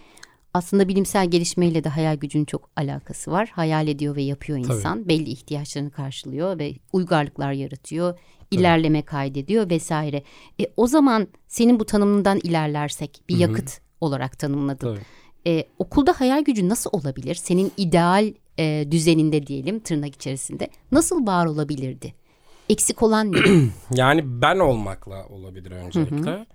aslında 0.53 0.87
bilimsel 0.87 1.31
gelişmeyle 1.31 1.83
de 1.83 1.89
hayal 1.89 2.15
gücünün 2.15 2.45
çok 2.45 2.69
alakası 2.75 3.31
var. 3.31 3.49
Hayal 3.53 3.87
ediyor 3.87 4.15
ve 4.15 4.21
yapıyor 4.21 4.59
insan. 4.59 4.97
Tabii. 4.97 5.09
Belli 5.09 5.29
ihtiyaçlarını 5.29 5.91
karşılıyor 5.91 6.59
ve 6.59 6.73
uygarlıklar 6.93 7.51
yaratıyor. 7.51 8.13
Tabii. 8.13 8.59
ilerleme 8.59 9.01
kaydediyor 9.01 9.69
vesaire. 9.69 10.23
E, 10.61 10.65
o 10.77 10.87
zaman 10.87 11.27
senin 11.47 11.79
bu 11.79 11.85
tanımından 11.85 12.39
ilerlersek 12.43 13.21
bir 13.29 13.37
yakıt 13.37 13.69
Hı-hı. 13.69 13.81
olarak 14.01 14.39
tanımladın. 14.39 14.99
E, 15.47 15.63
okulda 15.79 16.13
hayal 16.13 16.43
gücü 16.43 16.69
nasıl 16.69 16.89
olabilir? 16.93 17.35
Senin 17.35 17.71
ideal 17.77 18.33
e, 18.59 18.87
düzeninde 18.91 19.47
diyelim 19.47 19.79
tırnak 19.79 20.15
içerisinde 20.15 20.69
nasıl 20.91 21.27
var 21.27 21.45
olabilirdi? 21.45 22.13
Eksik 22.69 23.03
olan 23.03 23.31
ne? 23.31 23.37
yani 23.95 24.41
ben 24.41 24.59
olmakla 24.59 25.25
olabilir 25.27 25.71
öncelikle. 25.71 26.45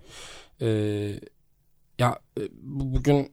Ee, 0.61 1.19
ya 1.99 2.19
e, 2.39 2.41
bugün 2.61 3.31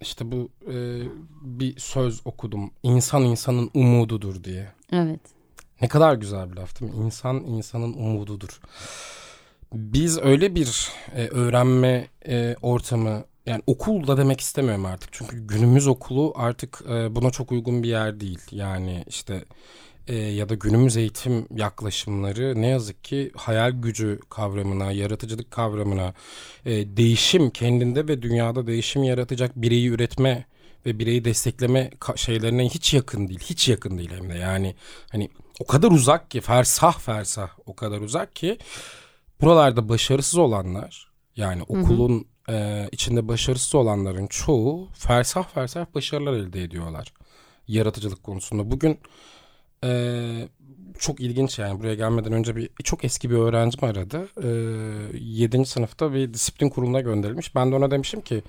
işte 0.00 0.32
bu 0.32 0.48
e, 0.72 1.02
bir 1.42 1.78
söz 1.78 2.26
okudum. 2.26 2.70
İnsan 2.82 3.22
insanın 3.22 3.70
umududur 3.74 4.44
diye. 4.44 4.72
Evet. 4.92 5.20
Ne 5.80 5.88
kadar 5.88 6.14
güzel 6.14 6.52
bir 6.52 6.56
laf 6.56 6.80
değil 6.80 6.92
mi? 6.92 7.04
İnsan 7.04 7.36
insanın 7.36 7.92
umududur. 7.92 8.60
Biz 9.72 10.18
öyle 10.18 10.54
bir 10.54 10.88
e, 11.14 11.28
öğrenme 11.28 12.08
e, 12.28 12.56
ortamı 12.62 13.24
yani 13.46 13.62
okul 13.66 14.06
da 14.06 14.16
demek 14.16 14.40
istemiyorum 14.40 14.86
artık. 14.86 15.08
Çünkü 15.12 15.46
günümüz 15.46 15.86
okulu 15.86 16.32
artık 16.36 16.82
e, 16.88 17.14
buna 17.14 17.30
çok 17.30 17.52
uygun 17.52 17.82
bir 17.82 17.88
yer 17.88 18.20
değil. 18.20 18.40
Yani 18.50 19.04
işte 19.06 19.44
e, 20.08 20.16
ya 20.16 20.48
da 20.48 20.54
günümüz 20.54 20.96
eğitim 20.96 21.46
yaklaşımları 21.56 22.62
ne 22.62 22.66
yazık 22.66 23.04
ki 23.04 23.30
hayal 23.36 23.70
gücü 23.70 24.20
kavramına, 24.30 24.92
yaratıcılık 24.92 25.50
kavramına, 25.50 26.14
e, 26.64 26.96
değişim 26.96 27.50
kendinde 27.50 28.08
ve 28.08 28.22
dünyada 28.22 28.66
değişim 28.66 29.04
yaratacak 29.04 29.56
bireyi 29.56 29.88
üretme 29.88 30.44
ve 30.86 30.98
bireyi 30.98 31.24
destekleme 31.24 31.90
şeylerine 32.16 32.68
hiç 32.68 32.94
yakın 32.94 33.28
değil. 33.28 33.40
Hiç 33.40 33.68
yakın 33.68 33.98
değil 33.98 34.10
hem 34.10 34.30
de 34.30 34.38
yani 34.38 34.74
hani 35.10 35.30
o 35.60 35.66
kadar 35.66 35.90
uzak 35.90 36.30
ki 36.30 36.40
fersah 36.40 36.98
fersah 36.98 37.50
o 37.66 37.76
kadar 37.76 38.00
uzak 38.00 38.36
ki 38.36 38.58
buralarda 39.40 39.88
başarısız 39.88 40.38
olanlar 40.38 41.12
yani 41.36 41.62
okulun 41.62 42.12
hı 42.12 42.22
hı. 42.22 42.31
E, 42.52 42.88
içinde 42.92 43.28
başarısız 43.28 43.74
olanların 43.74 44.26
çoğu 44.26 44.88
fersah 44.94 45.48
fersah 45.48 45.86
başarılar 45.94 46.32
elde 46.32 46.62
ediyorlar 46.62 47.12
yaratıcılık 47.68 48.22
konusunda. 48.22 48.70
Bugün 48.70 48.98
ee, 49.84 50.48
çok 50.98 51.20
ilginç 51.20 51.58
yani 51.58 51.80
buraya 51.80 51.94
gelmeden 51.94 52.32
önce 52.32 52.56
bir 52.56 52.70
çok 52.84 53.04
eski 53.04 53.30
bir 53.30 53.36
öğrencim 53.36 53.84
aradı. 53.84 54.28
Ee, 54.42 55.18
7. 55.18 55.66
sınıfta 55.66 56.14
bir 56.14 56.34
disiplin 56.34 56.68
kuruluna 56.68 57.00
gönderilmiş. 57.00 57.54
Ben 57.54 57.72
de 57.72 57.76
ona 57.76 57.90
demişim 57.90 58.20
ki 58.20 58.42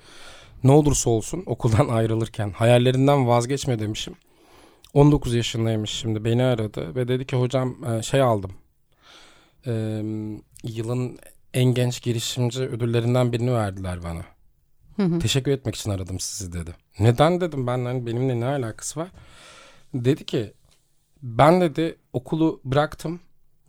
ne 0.64 0.72
olursa 0.72 1.10
olsun 1.10 1.42
okuldan 1.46 1.88
ayrılırken 1.90 2.50
hayallerinden 2.50 3.28
vazgeçme 3.28 3.78
demişim. 3.78 4.14
19 4.94 5.34
yaşındaymış 5.34 5.90
şimdi 5.90 6.24
beni 6.24 6.42
aradı 6.42 6.94
ve 6.94 7.08
dedi 7.08 7.26
ki 7.26 7.36
hocam 7.36 7.76
e, 7.84 8.02
şey 8.02 8.20
aldım. 8.20 8.52
Ee, 9.66 10.02
yılın 10.64 11.18
en 11.54 11.64
genç 11.64 12.02
girişimci 12.02 12.62
ödüllerinden 12.62 13.32
birini 13.32 13.52
verdiler 13.54 14.02
bana. 14.04 14.24
Hı 14.96 15.02
hı. 15.02 15.18
Teşekkür 15.18 15.52
etmek 15.52 15.74
için 15.74 15.90
aradım 15.90 16.20
sizi 16.20 16.52
dedi. 16.52 16.74
Neden 16.98 17.40
dedim 17.40 17.66
ben 17.66 17.84
hani 17.84 18.06
benimle 18.06 18.40
ne 18.40 18.46
alakası 18.46 19.00
var? 19.00 19.08
Dedi 19.94 20.26
ki 20.26 20.52
ben 21.22 21.60
dedi 21.60 21.96
okulu 22.12 22.60
bıraktım 22.64 23.20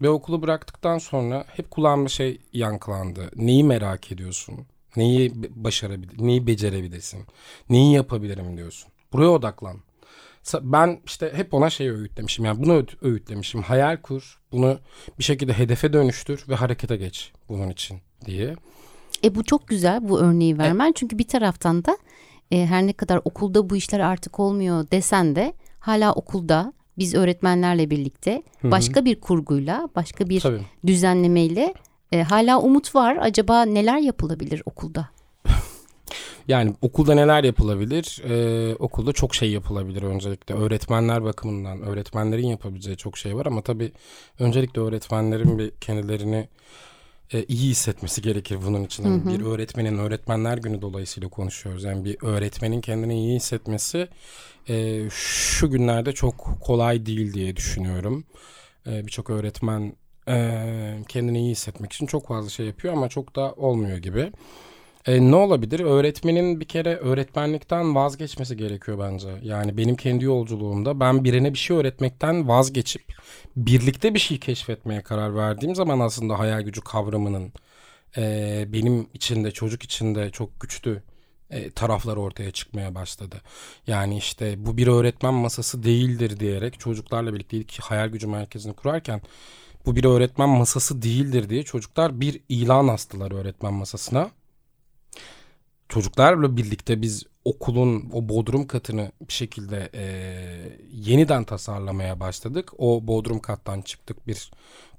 ve 0.01 0.09
okulu 0.09 0.41
bıraktıktan 0.41 0.97
sonra 0.97 1.45
hep 1.47 1.71
kulağımda 1.71 2.09
şey 2.09 2.41
yankılandı. 2.53 3.31
Neyi 3.35 3.63
merak 3.63 4.11
ediyorsun? 4.11 4.65
Neyi 4.95 5.31
başarabilir, 5.49 6.15
neyi 6.17 6.47
becerebilirsin? 6.47 7.25
Neyi 7.69 7.93
yapabilirim 7.93 8.57
diyorsun. 8.57 8.91
Buraya 9.13 9.29
odaklan. 9.29 9.77
Ben 10.61 10.99
işte 11.05 11.31
hep 11.35 11.53
ona 11.53 11.69
şey 11.69 11.89
öğütlemişim. 11.89 12.45
Yani 12.45 12.63
bunu 12.63 12.85
öğütlemişim. 13.01 13.61
Hayal 13.61 13.97
kur. 13.97 14.39
Bunu 14.51 14.79
bir 15.19 15.23
şekilde 15.23 15.53
hedefe 15.53 15.93
dönüştür 15.93 16.45
ve 16.49 16.55
harekete 16.55 16.95
geç 16.97 17.31
bunun 17.49 17.69
için 17.69 17.99
diye. 18.25 18.55
E 19.23 19.35
bu 19.35 19.43
çok 19.43 19.67
güzel 19.67 20.09
bu 20.09 20.19
örneği 20.19 20.57
vermen. 20.57 20.89
E, 20.89 20.93
Çünkü 20.95 21.17
bir 21.17 21.27
taraftan 21.27 21.85
da 21.85 21.97
e, 22.51 22.65
her 22.65 22.87
ne 22.87 22.93
kadar 22.93 23.21
okulda 23.25 23.69
bu 23.69 23.75
işler 23.75 23.99
artık 23.99 24.39
olmuyor 24.39 24.91
desen 24.91 25.35
de 25.35 25.53
hala 25.79 26.13
okulda 26.13 26.73
biz 26.97 27.15
öğretmenlerle 27.15 27.89
birlikte 27.89 28.43
Hı-hı. 28.61 28.71
başka 28.71 29.05
bir 29.05 29.19
kurguyla, 29.21 29.89
başka 29.95 30.29
bir 30.29 30.39
Tabii. 30.41 30.61
düzenlemeyle 30.87 31.73
e, 32.11 32.23
hala 32.23 32.59
umut 32.59 32.95
var. 32.95 33.17
Acaba 33.21 33.65
neler 33.65 33.97
yapılabilir 33.97 34.61
okulda? 34.65 35.09
Yani 36.47 36.75
okulda 36.81 37.13
neler 37.15 37.43
yapılabilir? 37.43 38.21
Ee, 38.29 38.75
okulda 38.75 39.13
çok 39.13 39.35
şey 39.35 39.51
yapılabilir 39.51 40.01
öncelikle. 40.03 40.55
Öğretmenler 40.55 41.23
bakımından 41.23 41.81
öğretmenlerin 41.81 42.47
yapabileceği 42.47 42.97
çok 42.97 43.17
şey 43.17 43.35
var 43.35 43.45
ama 43.45 43.61
tabii 43.61 43.91
öncelikle 44.39 44.81
öğretmenlerin 44.81 45.59
bir 45.59 45.71
kendilerini 45.71 46.47
e, 47.33 47.43
iyi 47.43 47.69
hissetmesi 47.69 48.21
gerekir 48.21 48.59
bunun 48.65 48.83
için. 48.83 49.03
Hı 49.03 49.29
hı. 49.29 49.39
Bir 49.39 49.45
öğretmenin 49.45 49.97
öğretmenler 49.97 50.57
günü 50.57 50.81
dolayısıyla 50.81 51.29
konuşuyoruz. 51.29 51.83
Yani 51.83 52.05
bir 52.05 52.17
öğretmenin 52.21 52.81
kendini 52.81 53.19
iyi 53.19 53.35
hissetmesi 53.35 54.07
e, 54.69 55.03
şu 55.11 55.71
günlerde 55.71 56.13
çok 56.13 56.57
kolay 56.61 57.05
değil 57.05 57.33
diye 57.33 57.55
düşünüyorum. 57.55 58.23
E, 58.87 59.07
Birçok 59.07 59.29
öğretmen 59.29 59.93
e, 60.27 60.97
kendini 61.07 61.39
iyi 61.39 61.51
hissetmek 61.51 61.93
için 61.93 62.05
çok 62.05 62.27
fazla 62.27 62.49
şey 62.49 62.65
yapıyor 62.65 62.93
ama 62.93 63.09
çok 63.09 63.35
da 63.35 63.53
olmuyor 63.53 63.97
gibi. 63.97 64.31
E, 65.05 65.31
ne 65.31 65.35
olabilir? 65.35 65.79
Öğretmenin 65.79 66.59
bir 66.59 66.65
kere 66.65 66.95
öğretmenlikten 66.95 67.95
vazgeçmesi 67.95 68.57
gerekiyor 68.57 68.99
bence. 68.99 69.29
Yani 69.41 69.77
benim 69.77 69.95
kendi 69.95 70.25
yolculuğumda 70.25 70.99
ben 70.99 71.23
birine 71.23 71.53
bir 71.53 71.57
şey 71.57 71.77
öğretmekten 71.77 72.47
vazgeçip 72.47 73.01
birlikte 73.55 74.13
bir 74.13 74.19
şey 74.19 74.39
keşfetmeye 74.39 75.01
karar 75.01 75.35
verdiğim 75.35 75.75
zaman 75.75 75.99
aslında 75.99 76.39
hayal 76.39 76.61
gücü 76.61 76.81
kavramının 76.81 77.53
e, 78.17 78.65
benim 78.67 79.07
içinde 79.13 79.51
çocuk 79.51 79.83
içinde 79.83 80.29
çok 80.29 80.61
güçlü 80.61 81.03
e, 81.49 81.71
taraflar 81.71 82.17
ortaya 82.17 82.51
çıkmaya 82.51 82.95
başladı. 82.95 83.41
Yani 83.87 84.17
işte 84.17 84.65
bu 84.65 84.77
bir 84.77 84.87
öğretmen 84.87 85.33
masası 85.33 85.83
değildir 85.83 86.39
diyerek 86.39 86.79
çocuklarla 86.79 87.33
birlikte 87.33 87.57
ilk 87.57 87.79
hayal 87.81 88.09
gücü 88.09 88.27
merkezini 88.27 88.73
kurarken 88.73 89.21
bu 89.85 89.95
bir 89.95 90.05
öğretmen 90.05 90.49
masası 90.49 91.01
değildir 91.01 91.49
diye 91.49 91.63
çocuklar 91.63 92.21
bir 92.21 92.41
ilan 92.49 92.87
astılar 92.87 93.31
öğretmen 93.31 93.73
masasına. 93.73 94.31
Çocuklarla 95.89 96.57
birlikte 96.57 97.01
biz 97.01 97.23
okulun 97.45 98.09
o 98.13 98.29
bodrum 98.29 98.67
katını 98.67 99.11
bir 99.27 99.33
şekilde 99.33 99.89
e, 99.93 100.05
yeniden 100.91 101.43
tasarlamaya 101.43 102.19
başladık. 102.19 102.71
O 102.77 103.07
bodrum 103.07 103.39
kattan 103.39 103.81
çıktık 103.81 104.27
bir 104.27 104.51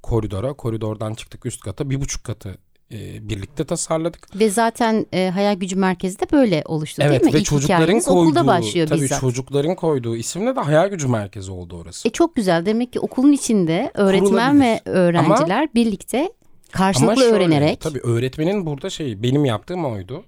koridora, 0.02 0.52
koridordan 0.52 1.14
çıktık 1.14 1.46
üst 1.46 1.60
kata, 1.60 1.90
bir 1.90 2.00
buçuk 2.00 2.24
katı 2.24 2.58
e, 2.92 3.28
birlikte 3.28 3.64
tasarladık. 3.64 4.40
Ve 4.40 4.50
zaten 4.50 5.06
e, 5.12 5.30
hayal 5.30 5.54
gücü 5.54 5.76
merkezi 5.76 6.20
de 6.20 6.26
böyle 6.32 6.62
oluştu 6.66 7.02
evet, 7.02 7.10
değil 7.10 7.32
mi? 7.32 7.34
Ve 7.34 7.40
İlk 7.40 7.46
çocukların 7.46 8.00
koyduğu, 8.00 8.20
okulda 8.20 8.46
başlıyor 8.46 8.86
tabii 8.86 9.00
bizzat. 9.00 9.20
çocukların 9.20 9.74
koyduğu 9.74 10.16
isimle 10.16 10.56
de 10.56 10.60
hayal 10.60 10.88
gücü 10.88 11.08
merkezi 11.08 11.50
oldu 11.50 11.76
orası. 11.76 12.08
E 12.08 12.10
çok 12.10 12.36
güzel. 12.36 12.66
Demek 12.66 12.92
ki 12.92 13.00
okulun 13.00 13.32
içinde 13.32 13.90
öğretmen 13.94 14.60
ve 14.60 14.80
öğrenciler 14.84 15.60
Ama, 15.60 15.68
birlikte 15.74 16.32
karşılıklı 16.72 17.22
şöyle, 17.22 17.34
öğrenerek. 17.34 17.80
Tabii 17.80 18.00
öğretmenin 18.00 18.66
burada 18.66 18.90
şey 18.90 19.22
benim 19.22 19.44
yaptığım 19.44 19.84
oydu. 19.84 20.24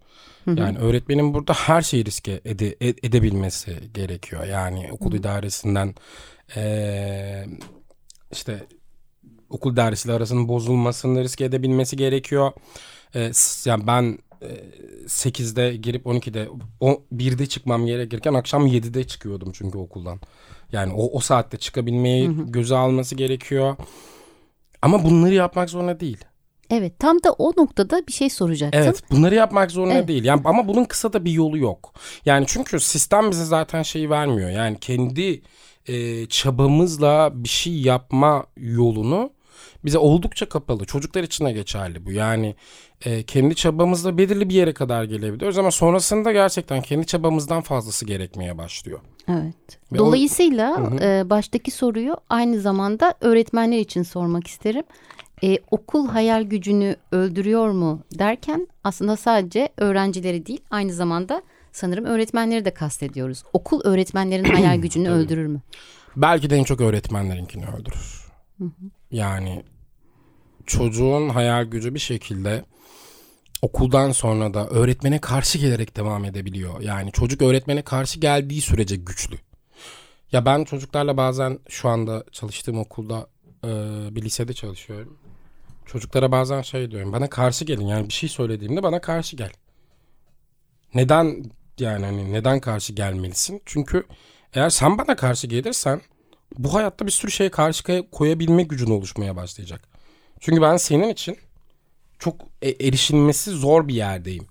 Yani 0.57 0.79
öğretmenin 0.79 1.35
burada 1.35 1.53
her 1.53 1.83
şeyi 1.83 2.05
riske 2.05 2.41
ede, 2.45 2.77
edebilmesi 2.81 3.77
gerekiyor. 3.95 4.45
Yani 4.45 4.89
okul 4.93 5.11
Hı-hı. 5.11 5.21
idaresinden 5.21 5.95
ee, 6.57 7.47
işte 8.33 8.67
okul 9.51 9.77
dersiyle 9.77 10.15
arasının 10.15 10.49
bozulmasını 10.49 11.25
riske 11.25 11.45
edebilmesi 11.45 11.97
gerekiyor. 11.97 12.53
E, 13.15 13.33
yani 13.65 13.87
ben 13.87 14.19
e, 14.43 14.49
8'de 15.07 15.77
girip 15.77 16.07
12'de 16.07 16.49
o 16.81 17.03
1'de 17.13 17.47
çıkmam 17.47 17.87
gerekirken 17.87 18.35
akşam 18.35 18.67
7'de 18.67 19.05
çıkıyordum 19.05 19.53
çünkü 19.53 19.79
okuldan. 19.79 20.21
Yani 20.73 20.93
o, 20.93 21.17
o 21.17 21.21
saatte 21.21 21.57
çıkabilmeyi 21.57 22.29
hı 22.29 22.33
hı. 22.33 22.43
göze 22.47 22.77
alması 22.77 23.15
gerekiyor. 23.15 23.77
Ama 24.83 25.05
bunları 25.05 25.35
yapmak 25.35 25.71
zorunda 25.71 26.01
değil. 26.01 26.25
Evet 26.71 26.99
tam 26.99 27.23
da 27.23 27.33
o 27.33 27.53
noktada 27.57 28.07
bir 28.07 28.13
şey 28.13 28.31
soracaktım. 28.31 28.83
Evet 28.83 29.03
bunları 29.11 29.35
yapmak 29.35 29.71
zorunda 29.71 29.95
evet. 29.95 30.09
değil. 30.09 30.25
Yani 30.25 30.43
ama 30.45 30.69
bunun 30.69 30.85
kısa 30.85 31.13
da 31.13 31.25
bir 31.25 31.33
yolu 31.33 31.59
yok. 31.59 31.95
Yani 32.25 32.45
çünkü 32.49 32.81
sistem 32.81 33.31
bize 33.31 33.45
zaten 33.45 33.83
şeyi 33.83 34.11
vermiyor. 34.11 34.51
Yani 34.51 34.79
kendi 34.81 35.43
e, 35.87 36.27
çabamızla 36.27 37.31
bir 37.35 37.49
şey 37.49 37.81
yapma 37.81 38.47
yolunu 38.57 39.31
bize 39.85 39.99
oldukça 39.99 40.49
kapalı. 40.49 40.85
Çocuklar 40.85 41.23
için 41.23 41.45
de 41.45 41.53
geçerli 41.53 42.07
bu. 42.07 42.13
Yani 42.13 42.55
e, 43.05 43.23
kendi 43.23 43.55
çabamızla 43.55 44.19
belirli 44.19 44.49
bir 44.49 44.55
yere 44.55 44.75
kadar 44.75 45.05
gelebiliyoruz 45.05 45.59
ama 45.59 45.71
sonrasında 45.71 46.33
gerçekten 46.33 46.83
kendi 46.83 47.07
çabamızdan 47.07 47.61
fazlası 47.61 48.07
gerekmeye 48.07 48.59
başlıyor. 48.59 49.01
Evet. 49.29 49.79
Ve 49.93 49.99
Dolayısıyla 49.99 50.91
o... 50.93 51.05
e, 51.05 51.31
baştaki 51.31 51.71
soruyu 51.71 52.17
aynı 52.29 52.61
zamanda 52.61 53.15
öğretmenler 53.21 53.79
için 53.79 54.03
sormak 54.03 54.47
isterim. 54.47 54.85
E, 55.43 55.59
okul 55.71 56.09
hayal 56.09 56.43
gücünü 56.43 56.97
öldürüyor 57.13 57.71
mu 57.71 58.03
derken 58.19 58.69
aslında 58.85 59.17
sadece 59.17 59.69
öğrencileri 59.77 60.47
değil 60.47 60.61
aynı 60.71 60.93
zamanda 60.93 61.43
sanırım 61.73 62.05
öğretmenleri 62.05 62.65
de 62.65 62.75
kastediyoruz. 62.75 63.43
Okul 63.53 63.81
öğretmenlerin 63.85 64.45
hayal 64.45 64.77
gücünü 64.83 65.11
öldürür 65.11 65.47
mü? 65.47 65.61
Belki 66.17 66.51
de 66.51 66.57
en 66.57 66.65
çok 66.65 66.81
öğretmenlerinkini 66.81 67.67
öldürür. 67.67 68.29
Hı 68.59 68.65
hı. 68.65 68.91
Yani 69.11 69.65
çocuğun 70.67 71.29
hayal 71.29 71.65
gücü 71.65 71.95
bir 71.95 71.99
şekilde 71.99 72.65
okuldan 73.63 74.13
sonra 74.13 74.55
da 74.55 74.69
öğretmene 74.69 75.19
karşı 75.21 75.59
gelerek 75.59 75.97
devam 75.97 76.25
edebiliyor. 76.25 76.81
Yani 76.81 77.13
çocuk 77.13 77.43
öğretmene 77.43 77.83
karşı 77.83 78.21
geldiği 78.21 78.61
sürece 78.61 78.97
güçlü. 78.97 79.37
Ya 80.33 80.45
ben 80.45 80.65
çocuklarla 80.65 81.17
bazen 81.17 81.59
şu 81.69 81.89
anda 81.89 82.25
çalıştığım 82.33 82.79
okulda 82.79 83.27
bir 84.15 84.23
lisede 84.23 84.53
çalışıyorum. 84.53 85.19
Çocuklara 85.89 86.33
bazen 86.33 86.63
şey 86.63 86.91
diyorum. 86.91 87.13
Bana 87.13 87.29
karşı 87.31 87.65
gelin. 87.65 87.87
Yani 87.87 88.09
bir 88.09 88.13
şey 88.13 88.29
söylediğimde 88.29 88.83
bana 88.83 89.01
karşı 89.01 89.37
gel. 89.37 89.51
Neden 90.95 91.45
Yani 91.79 92.05
hani 92.05 92.33
neden 92.33 92.61
karşı 92.61 92.93
gelmelisin? 92.93 93.63
Çünkü 93.67 94.07
eğer 94.55 94.71
sen 94.71 94.99
bana 94.99 95.17
karşı 95.17 95.47
gelirsen 95.47 96.01
bu 96.59 96.75
hayatta 96.75 97.07
bir 97.07 97.11
sürü 97.11 97.31
şeye 97.31 97.51
karşı 97.51 98.05
koyabilme 98.13 98.63
gücün 98.63 98.91
oluşmaya 98.91 99.37
başlayacak. 99.37 99.89
Çünkü 100.41 100.63
ben 100.63 100.77
senin 100.77 101.09
için 101.09 101.37
çok 102.19 102.37
e, 102.63 102.71
erişilmesi 102.71 103.51
zor 103.51 103.89
bir 103.89 103.95
yerdeyim. 103.95 104.47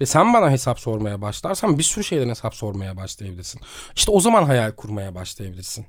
Ve 0.00 0.06
sen 0.06 0.34
bana 0.34 0.50
hesap 0.50 0.80
sormaya 0.80 1.22
başlarsan 1.22 1.78
bir 1.78 1.82
sürü 1.82 2.04
şeyden 2.04 2.28
hesap 2.28 2.54
sormaya 2.54 2.96
başlayabilirsin. 2.96 3.60
İşte 3.96 4.10
o 4.10 4.20
zaman 4.20 4.44
hayal 4.44 4.72
kurmaya 4.72 5.14
başlayabilirsin. 5.14 5.86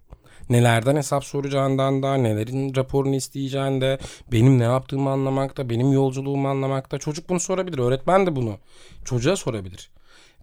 Nelerden 0.50 0.96
hesap 0.96 1.24
soracağından 1.24 2.04
da, 2.04 2.16
nelerin 2.16 2.76
raporunu 2.76 3.16
isteyeceğin 3.16 3.82
de, 3.82 4.00
benim 4.32 4.60
ne 4.60 4.64
yaptığımı 4.64 5.10
anlamakta, 5.10 5.70
benim 5.70 5.92
yolculuğumu 5.92 6.48
anlamakta. 6.48 6.98
Çocuk 6.98 7.30
bunu 7.30 7.40
sorabilir, 7.40 7.80
öğretmen 7.80 8.26
de 8.26 8.36
bunu 8.36 8.58
çocuğa 9.06 9.36
sorabilir. 9.36 9.92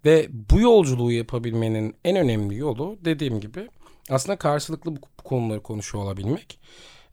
Ve 0.04 0.28
bu 0.50 0.61
yolculuğu 0.61 1.12
yapabilmenin 1.12 1.97
en 2.04 2.16
önemli 2.16 2.57
yolu 2.57 2.99
dediğim 3.04 3.40
gibi 3.40 3.69
aslında 4.11 4.37
karşılıklı 4.37 4.97
bu 4.97 5.00
konuları 5.25 5.62
konuşuyor 5.62 6.04
olabilmek. 6.04 6.61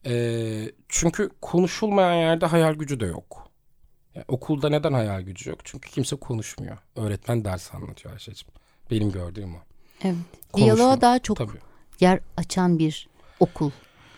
Ee, 0.05 0.71
çünkü 0.89 1.29
konuşulmayan 1.41 2.13
yerde 2.13 2.45
hayal 2.45 2.73
gücü 2.73 2.99
de 2.99 3.05
yok. 3.05 3.47
Yani 4.15 4.25
okulda 4.27 4.69
neden 4.69 4.93
hayal 4.93 5.21
gücü 5.21 5.49
yok? 5.49 5.59
Çünkü 5.63 5.89
kimse 5.89 6.15
konuşmuyor. 6.15 6.77
Öğretmen 6.95 7.45
ders 7.45 7.75
anlatıyor 7.75 8.13
Ayşe'cim. 8.13 8.47
Benim 8.91 9.11
gördüğüm 9.11 9.55
o. 9.55 9.59
Evet. 10.03 10.15
Diyaloğa 10.55 11.01
daha 11.01 11.19
çok 11.19 11.37
Tabii. 11.37 11.57
Yer 11.99 12.19
açan 12.37 12.79
bir 12.79 13.07
okul. 13.39 13.71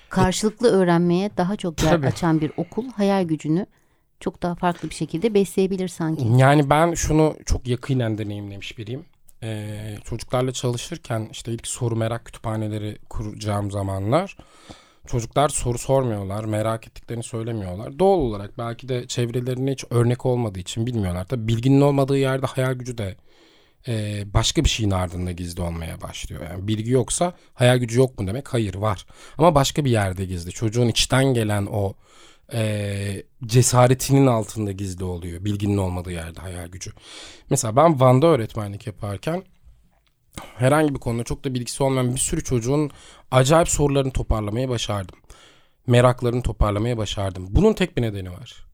Karşılıklı 0.09 0.67
öğrenmeye 0.71 1.31
daha 1.37 1.55
çok 1.55 1.83
yer 1.83 1.91
Tabii. 1.91 2.07
açan 2.07 2.41
bir 2.41 2.51
okul 2.57 2.91
hayal 2.91 3.23
gücünü 3.23 3.65
çok 4.19 4.41
daha 4.41 4.55
farklı 4.55 4.89
bir 4.89 4.95
şekilde 4.95 5.33
besleyebilir 5.33 5.87
sanki. 5.87 6.27
Yani 6.37 6.69
ben 6.69 6.93
şunu 6.93 7.35
çok 7.45 7.67
yakinen 7.67 8.17
deneyimlemiş 8.17 8.77
biriyim. 8.77 9.05
Ee, 9.43 9.97
çocuklarla 10.03 10.51
çalışırken 10.51 11.27
işte 11.31 11.51
ilk 11.51 11.67
soru 11.67 11.95
merak 11.95 12.25
kütüphaneleri 12.25 12.97
kuracağım 13.09 13.71
zamanlar 13.71 14.35
çocuklar 15.09 15.49
soru 15.49 15.77
sormuyorlar, 15.77 16.45
merak 16.45 16.87
ettiklerini 16.87 17.23
söylemiyorlar. 17.23 17.99
Doğal 17.99 18.17
olarak 18.17 18.57
belki 18.57 18.89
de 18.89 19.07
çevrelerine 19.07 19.71
hiç 19.71 19.85
örnek 19.89 20.25
olmadığı 20.25 20.59
için 20.59 20.85
bilmiyorlar. 20.85 21.25
Tabii 21.25 21.47
bilginin 21.47 21.81
olmadığı 21.81 22.17
yerde 22.17 22.45
hayal 22.45 22.73
gücü 22.73 22.97
de 22.97 23.15
e, 23.87 24.23
başka 24.33 24.63
bir 24.63 24.69
şeyin 24.69 24.91
ardında 24.91 25.31
gizli 25.31 25.61
olmaya 25.61 26.01
başlıyor. 26.01 26.41
Yani 26.49 26.67
bilgi 26.67 26.91
yoksa 26.91 27.33
hayal 27.53 27.77
gücü 27.77 27.99
yok 27.99 28.19
mu 28.19 28.27
demek? 28.27 28.53
Hayır 28.53 28.75
var. 28.75 29.05
Ama 29.37 29.55
başka 29.55 29.85
bir 29.85 29.91
yerde 29.91 30.25
gizli. 30.25 30.51
Çocuğun 30.51 30.87
içten 30.87 31.25
gelen 31.25 31.65
o 31.65 31.93
e, 32.53 33.23
cesaretinin 33.45 34.27
altında 34.27 34.71
gizli 34.71 35.03
oluyor. 35.03 35.45
Bilginin 35.45 35.77
olmadığı 35.77 36.11
yerde 36.11 36.41
hayal 36.41 36.67
gücü. 36.67 36.91
Mesela 37.49 37.75
ben 37.75 37.99
Van'da 37.99 38.27
öğretmenlik 38.27 38.87
yaparken 38.87 39.43
herhangi 40.57 40.95
bir 40.95 40.99
konuda 40.99 41.23
çok 41.23 41.43
da 41.43 41.53
bilgisi 41.53 41.83
olmayan 41.83 42.15
bir 42.15 42.19
sürü 42.19 42.43
çocuğun 42.43 42.91
acayip 43.31 43.69
sorularını 43.69 44.11
toparlamayı 44.11 44.69
başardım. 44.69 45.19
Meraklarını 45.87 46.41
toparlamaya 46.41 46.97
başardım. 46.97 47.47
Bunun 47.49 47.73
tek 47.73 47.97
bir 47.97 48.01
nedeni 48.01 48.31
var. 48.31 48.65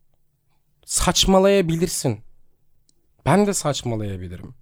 Saçmalayabilirsin. 0.86 2.20
Ben 3.26 3.48
de 3.48 3.54
saçmalayabilirim. 3.54 4.56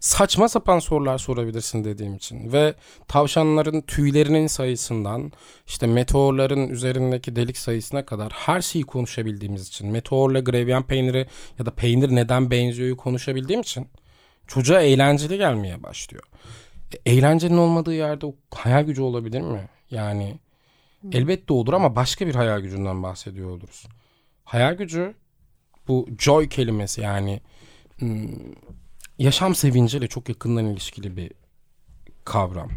Saçma 0.00 0.48
sapan 0.48 0.78
sorular 0.78 1.18
sorabilirsin 1.18 1.84
dediğim 1.84 2.14
için 2.14 2.52
ve 2.52 2.74
tavşanların 3.08 3.80
tüylerinin 3.80 4.46
sayısından 4.46 5.32
işte 5.66 5.86
meteorların 5.86 6.68
üzerindeki 6.68 7.36
delik 7.36 7.58
sayısına 7.58 8.06
kadar 8.06 8.32
her 8.32 8.60
şeyi 8.60 8.84
konuşabildiğimiz 8.84 9.68
için 9.68 9.88
meteorla 9.88 10.40
gravyen 10.40 10.82
peyniri 10.82 11.26
ya 11.58 11.66
da 11.66 11.70
peynir 11.70 12.14
neden 12.14 12.50
benziyor'yu 12.50 12.96
konuşabildiğim 12.96 13.60
için 13.60 13.88
çocuğa 14.46 14.80
eğlenceli 14.80 15.36
gelmeye 15.36 15.82
başlıyor. 15.82 16.24
E, 16.94 17.10
eğlencenin 17.10 17.56
olmadığı 17.56 17.94
yerde 17.94 18.26
o 18.26 18.34
hayal 18.54 18.84
gücü 18.84 19.02
olabilir 19.02 19.40
mi? 19.40 19.68
Yani 19.90 20.38
elbette 21.12 21.52
olur 21.52 21.72
ama 21.72 21.96
başka 21.96 22.26
bir 22.26 22.34
hayal 22.34 22.60
gücünden 22.60 23.02
bahsediyor 23.02 23.50
oluruz. 23.50 23.86
Hayal 24.44 24.74
gücü 24.74 25.14
bu 25.88 26.08
joy 26.18 26.48
kelimesi 26.48 27.00
yani 27.00 27.40
yaşam 29.20 29.54
sevinciyle 29.54 30.06
çok 30.06 30.28
yakından 30.28 30.66
ilişkili 30.66 31.16
bir 31.16 31.32
kavram. 32.24 32.70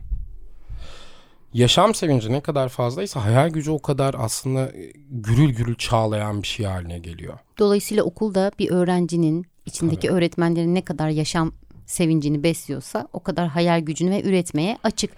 Yaşam 1.53 1.95
sevinci 1.95 2.31
ne 2.31 2.41
kadar 2.41 2.69
fazlaysa 2.69 3.25
hayal 3.25 3.49
gücü 3.49 3.71
o 3.71 3.81
kadar 3.81 4.15
aslında 4.17 4.67
e, 4.67 4.91
gürül 5.09 5.49
gürül 5.49 5.75
çağlayan 5.75 6.41
bir 6.41 6.47
şey 6.47 6.65
haline 6.65 6.99
geliyor. 6.99 7.39
Dolayısıyla 7.59 8.03
okulda 8.03 8.51
bir 8.59 8.71
öğrencinin 8.71 9.45
içindeki 9.65 10.09
öğretmenlerin 10.09 10.75
ne 10.75 10.81
kadar 10.81 11.09
yaşam 11.09 11.51
sevincini 11.85 12.43
besliyorsa 12.43 13.07
o 13.13 13.19
kadar 13.19 13.47
hayal 13.47 13.79
gücünü 13.79 14.11
ve 14.11 14.23
üretmeye 14.23 14.77
açık. 14.83 15.11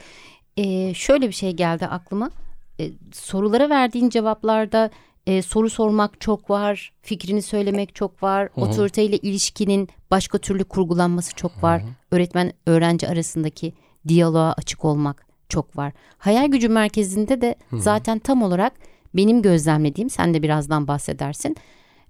Ee, 0.57 0.93
şöyle 0.93 1.27
bir 1.27 1.33
şey 1.33 1.51
geldi 1.51 1.85
aklıma. 1.85 2.31
Ee, 2.79 2.91
sorulara 3.13 3.69
verdiğin 3.69 4.09
cevaplarda 4.09 4.89
e, 5.27 5.41
soru 5.41 5.69
sormak 5.69 6.21
çok 6.21 6.49
var, 6.49 6.93
fikrini 7.01 7.41
söylemek 7.41 7.95
çok 7.95 8.23
var, 8.23 8.49
otoriteyle 8.55 9.17
ilişkinin 9.17 9.89
başka 10.11 10.37
türlü 10.37 10.63
kurgulanması 10.63 11.35
çok 11.35 11.63
var. 11.63 11.81
Öğretmen 12.11 12.53
öğrenci 12.65 13.07
arasındaki 13.07 13.73
diyaloğa 14.07 14.53
açık 14.57 14.85
olmak 14.85 15.25
çok 15.49 15.77
var. 15.77 15.93
Hayal 16.17 16.47
gücü 16.47 16.69
merkezinde 16.69 17.41
de 17.41 17.55
zaten 17.73 18.19
tam 18.19 18.43
olarak 18.43 18.73
benim 19.13 19.41
gözlemlediğim, 19.41 20.09
sen 20.09 20.33
de 20.33 20.43
birazdan 20.43 20.87
bahsedersin. 20.87 21.57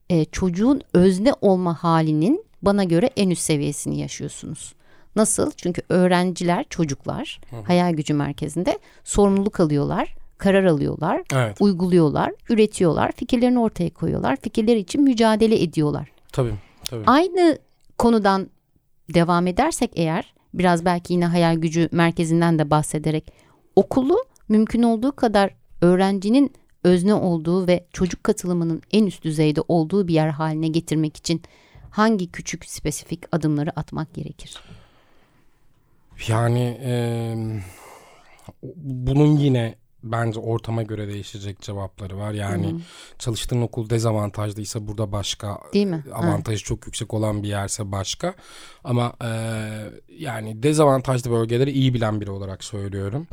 e, 0.09 0.25
çocuğun 0.25 0.81
özne 0.93 1.31
olma 1.41 1.83
halinin 1.83 2.45
bana 2.61 2.83
göre 2.83 3.09
en 3.17 3.29
üst 3.29 3.41
seviyesini 3.41 3.99
yaşıyorsunuz. 3.99 4.73
Nasıl? 5.15 5.51
Çünkü 5.57 5.81
öğrenciler, 5.89 6.65
çocuklar 6.69 7.39
hayal 7.67 7.93
gücü 7.93 8.13
merkezinde 8.13 8.79
sorumluluk 9.03 9.59
alıyorlar, 9.59 10.15
karar 10.37 10.63
alıyorlar, 10.63 11.23
Evet. 11.33 11.57
uyguluyorlar, 11.59 12.31
üretiyorlar, 12.49 13.11
fikirlerini 13.11 13.59
ortaya 13.59 13.89
koyuyorlar, 13.89 14.35
fikirleri 14.35 14.79
için 14.79 15.03
mücadele 15.03 15.63
ediyorlar. 15.63 16.11
Tabii. 16.31 16.53
tabii. 16.85 17.03
Aynı 17.07 17.57
konudan 17.97 18.49
devam 19.13 19.47
edersek 19.47 19.91
eğer 19.95 20.33
biraz 20.53 20.85
belki 20.85 21.13
yine 21.13 21.25
hayal 21.25 21.55
gücü 21.55 21.89
merkezinden 21.91 22.59
de 22.59 22.69
bahsederek 22.69 23.33
okulu 23.75 24.17
mümkün 24.49 24.83
olduğu 24.83 25.11
kadar 25.11 25.51
öğrencinin 25.81 26.53
özne 26.83 27.13
olduğu 27.13 27.67
ve 27.67 27.85
çocuk 27.93 28.23
katılımının 28.23 28.81
en 28.91 29.05
üst 29.05 29.23
düzeyde 29.23 29.61
olduğu 29.67 30.07
bir 30.07 30.13
yer 30.13 30.29
haline 30.29 30.67
getirmek 30.67 31.17
için 31.17 31.41
hangi 31.89 32.31
küçük 32.31 32.65
spesifik 32.65 33.23
adımları 33.31 33.79
atmak 33.79 34.13
gerekir? 34.13 34.57
Yani 36.27 36.79
e, 36.83 37.35
bunun 38.83 39.37
yine 39.37 39.75
bence 40.05 40.39
ortama 40.39 40.83
göre 40.83 41.07
değişecek 41.07 41.61
cevapları 41.61 42.17
var. 42.17 42.31
Yani 42.31 42.75
çalıştığın 43.19 43.61
okul 43.61 43.89
dezavantajlıysa 43.89 44.87
burada 44.87 45.11
başka 45.11 45.59
Değil 45.73 45.87
mi? 45.87 46.03
avantajı 46.13 46.63
çok 46.63 46.85
yüksek 46.85 47.13
olan 47.13 47.43
bir 47.43 47.47
yerse 47.47 47.91
başka. 47.91 48.33
Ama 48.83 49.13
e, 49.23 49.29
yani 50.19 50.63
dezavantajlı 50.63 51.31
bölgeleri 51.31 51.71
iyi 51.71 51.93
bilen 51.93 52.21
biri 52.21 52.31
olarak 52.31 52.63
söylüyorum. 52.63 53.27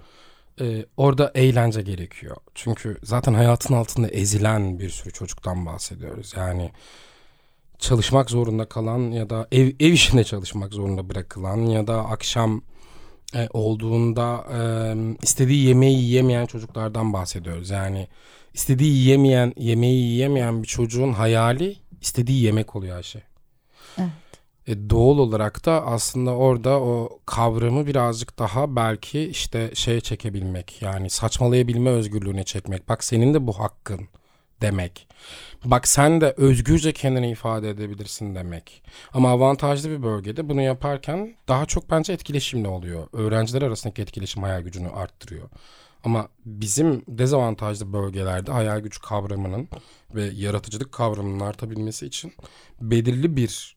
E, 0.60 0.86
orada 0.96 1.32
eğlence 1.34 1.82
gerekiyor. 1.82 2.36
Çünkü 2.54 2.96
zaten 3.02 3.34
hayatın 3.34 3.74
altında 3.74 4.08
ezilen 4.08 4.78
bir 4.78 4.90
sürü 4.90 5.12
çocuktan 5.12 5.66
bahsediyoruz. 5.66 6.32
Yani 6.36 6.70
çalışmak 7.78 8.30
zorunda 8.30 8.64
kalan 8.64 8.98
ya 9.10 9.30
da 9.30 9.48
ev, 9.52 9.72
ev 9.80 9.92
işinde 9.92 10.24
çalışmak 10.24 10.72
zorunda 10.72 11.08
bırakılan 11.08 11.56
ya 11.56 11.86
da 11.86 12.04
akşam 12.04 12.62
e, 13.34 13.48
olduğunda 13.52 14.44
e, 14.52 14.58
istediği 15.22 15.66
yemeği 15.66 15.98
yiyemeyen 15.98 16.46
çocuklardan 16.46 17.12
bahsediyoruz. 17.12 17.70
Yani 17.70 18.08
istediği 18.54 18.92
yiyemeyen, 18.92 19.52
yemeği 19.56 20.04
yiyemeyen 20.04 20.62
bir 20.62 20.68
çocuğun 20.68 21.12
hayali 21.12 21.76
istediği 22.00 22.42
yemek 22.42 22.76
oluyor 22.76 22.96
Ayşe. 22.96 23.22
Evet. 23.98 24.10
E, 24.66 24.90
doğal 24.90 25.18
olarak 25.18 25.66
da 25.66 25.86
aslında 25.86 26.30
orada 26.30 26.80
o 26.80 27.20
kavramı 27.26 27.86
birazcık 27.86 28.38
daha 28.38 28.76
belki 28.76 29.20
işte 29.20 29.70
şeye 29.74 30.00
çekebilmek. 30.00 30.82
Yani 30.82 31.10
saçmalayabilme 31.10 31.90
özgürlüğüne 31.90 32.44
çekmek. 32.44 32.88
Bak 32.88 33.04
senin 33.04 33.34
de 33.34 33.46
bu 33.46 33.52
hakkın 33.52 34.08
demek. 34.62 35.08
Bak 35.64 35.88
sen 35.88 36.20
de 36.20 36.34
özgürce 36.36 36.92
kendini 36.92 37.30
ifade 37.30 37.70
edebilirsin 37.70 38.34
demek. 38.34 38.82
Ama 39.12 39.30
avantajlı 39.30 39.90
bir 39.90 40.02
bölgede 40.02 40.48
bunu 40.48 40.62
yaparken 40.62 41.34
daha 41.48 41.66
çok 41.66 41.90
bence 41.90 42.12
etkileşimli 42.12 42.68
oluyor. 42.68 43.08
Öğrenciler 43.12 43.62
arasındaki 43.62 44.02
etkileşim 44.02 44.42
hayal 44.42 44.60
gücünü 44.60 44.88
arttırıyor. 44.88 45.48
Ama 46.04 46.28
bizim 46.44 47.02
dezavantajlı 47.08 47.92
bölgelerde 47.92 48.52
hayal 48.52 48.80
gücü 48.80 49.00
kavramının 49.00 49.68
ve 50.14 50.24
yaratıcılık 50.24 50.92
kavramının 50.92 51.40
artabilmesi 51.40 52.06
için 52.06 52.32
belirli 52.80 53.36
bir 53.36 53.76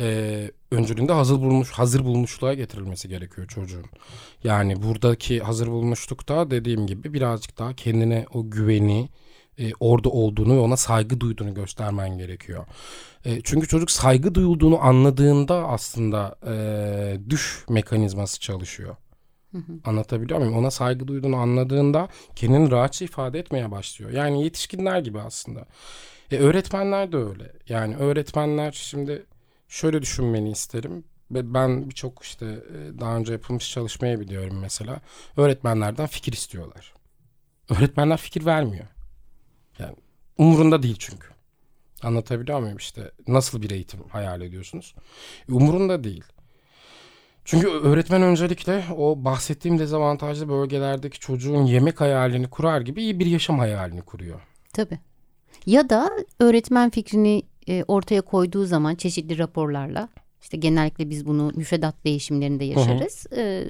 e, 0.00 0.50
öncülüğünde 0.70 1.12
hazır 1.12 1.36
bulmuş 1.40 1.70
hazır 1.70 2.04
bulmuşluğa 2.04 2.54
getirilmesi 2.54 3.08
gerekiyor 3.08 3.48
çocuğun. 3.48 3.86
Yani 4.44 4.82
buradaki 4.82 5.40
hazır 5.40 5.66
bulmuşlukta 5.66 6.50
dediğim 6.50 6.86
gibi 6.86 7.14
birazcık 7.14 7.58
daha 7.58 7.74
kendine 7.74 8.26
o 8.34 8.50
güveni 8.50 9.08
e, 9.58 9.72
orada 9.80 10.08
olduğunu 10.08 10.56
ve 10.56 10.60
ona 10.60 10.76
saygı 10.76 11.20
duyduğunu 11.20 11.54
göstermen 11.54 12.18
gerekiyor. 12.18 12.66
E, 13.24 13.40
çünkü 13.40 13.68
çocuk 13.68 13.90
saygı 13.90 14.34
duyulduğunu 14.34 14.80
anladığında 14.80 15.68
aslında 15.68 16.36
e, 16.46 17.30
düş 17.30 17.64
mekanizması 17.68 18.40
çalışıyor. 18.40 18.96
Anlatabiliyor 19.84 20.38
muyum? 20.38 20.54
Ona 20.56 20.70
saygı 20.70 21.08
duyduğunu 21.08 21.36
anladığında 21.36 22.08
kendini 22.36 22.70
rahatça 22.70 23.04
ifade 23.04 23.38
etmeye 23.38 23.70
başlıyor. 23.70 24.10
Yani 24.10 24.44
yetişkinler 24.44 24.98
gibi 24.98 25.20
aslında. 25.20 25.66
E, 26.30 26.38
öğretmenler 26.38 27.12
de 27.12 27.16
öyle. 27.16 27.52
Yani 27.68 27.96
öğretmenler 27.96 28.72
şimdi 28.72 29.26
şöyle 29.68 30.02
düşünmeni 30.02 30.50
isterim. 30.50 31.04
Ben 31.30 31.90
birçok 31.90 32.22
işte 32.22 32.46
e, 32.46 33.00
daha 33.00 33.16
önce 33.16 33.32
yapılmış 33.32 33.70
çalışmaya 33.70 34.20
biliyorum 34.20 34.58
mesela. 34.60 35.00
Öğretmenlerden 35.36 36.06
fikir 36.06 36.32
istiyorlar. 36.32 36.94
Öğretmenler 37.70 38.16
fikir 38.16 38.46
vermiyor. 38.46 38.86
Yani 39.78 39.96
umurunda 40.38 40.82
değil 40.82 40.96
çünkü. 40.98 41.28
Anlatabiliyor 42.02 42.60
muyum 42.60 42.76
işte 42.76 43.10
nasıl 43.28 43.62
bir 43.62 43.70
eğitim 43.70 44.00
hayal 44.08 44.40
ediyorsunuz? 44.40 44.94
E, 45.48 45.52
umurunda 45.52 46.04
değil. 46.04 46.24
Çünkü 47.44 47.68
öğretmen 47.68 48.22
öncelikle 48.22 48.84
o 48.96 49.24
bahsettiğim 49.24 49.78
dezavantajlı 49.78 50.48
bölgelerdeki 50.48 51.20
çocuğun 51.20 51.62
yemek 51.62 52.00
hayalini 52.00 52.50
kurar 52.50 52.80
gibi 52.80 53.02
iyi 53.02 53.18
bir 53.18 53.26
yaşam 53.26 53.58
hayalini 53.58 54.02
kuruyor. 54.02 54.40
Tabii. 54.72 54.98
Ya 55.66 55.90
da 55.90 56.10
öğretmen 56.40 56.90
fikrini 56.90 57.42
e, 57.68 57.84
ortaya 57.88 58.20
koyduğu 58.20 58.64
zaman 58.64 58.94
çeşitli 58.94 59.38
raporlarla 59.38 60.08
işte 60.42 60.56
genellikle 60.56 61.10
biz 61.10 61.26
bunu 61.26 61.52
müfredat 61.54 62.04
değişimlerinde 62.04 62.64
yaşarız. 62.64 63.26
E, 63.36 63.64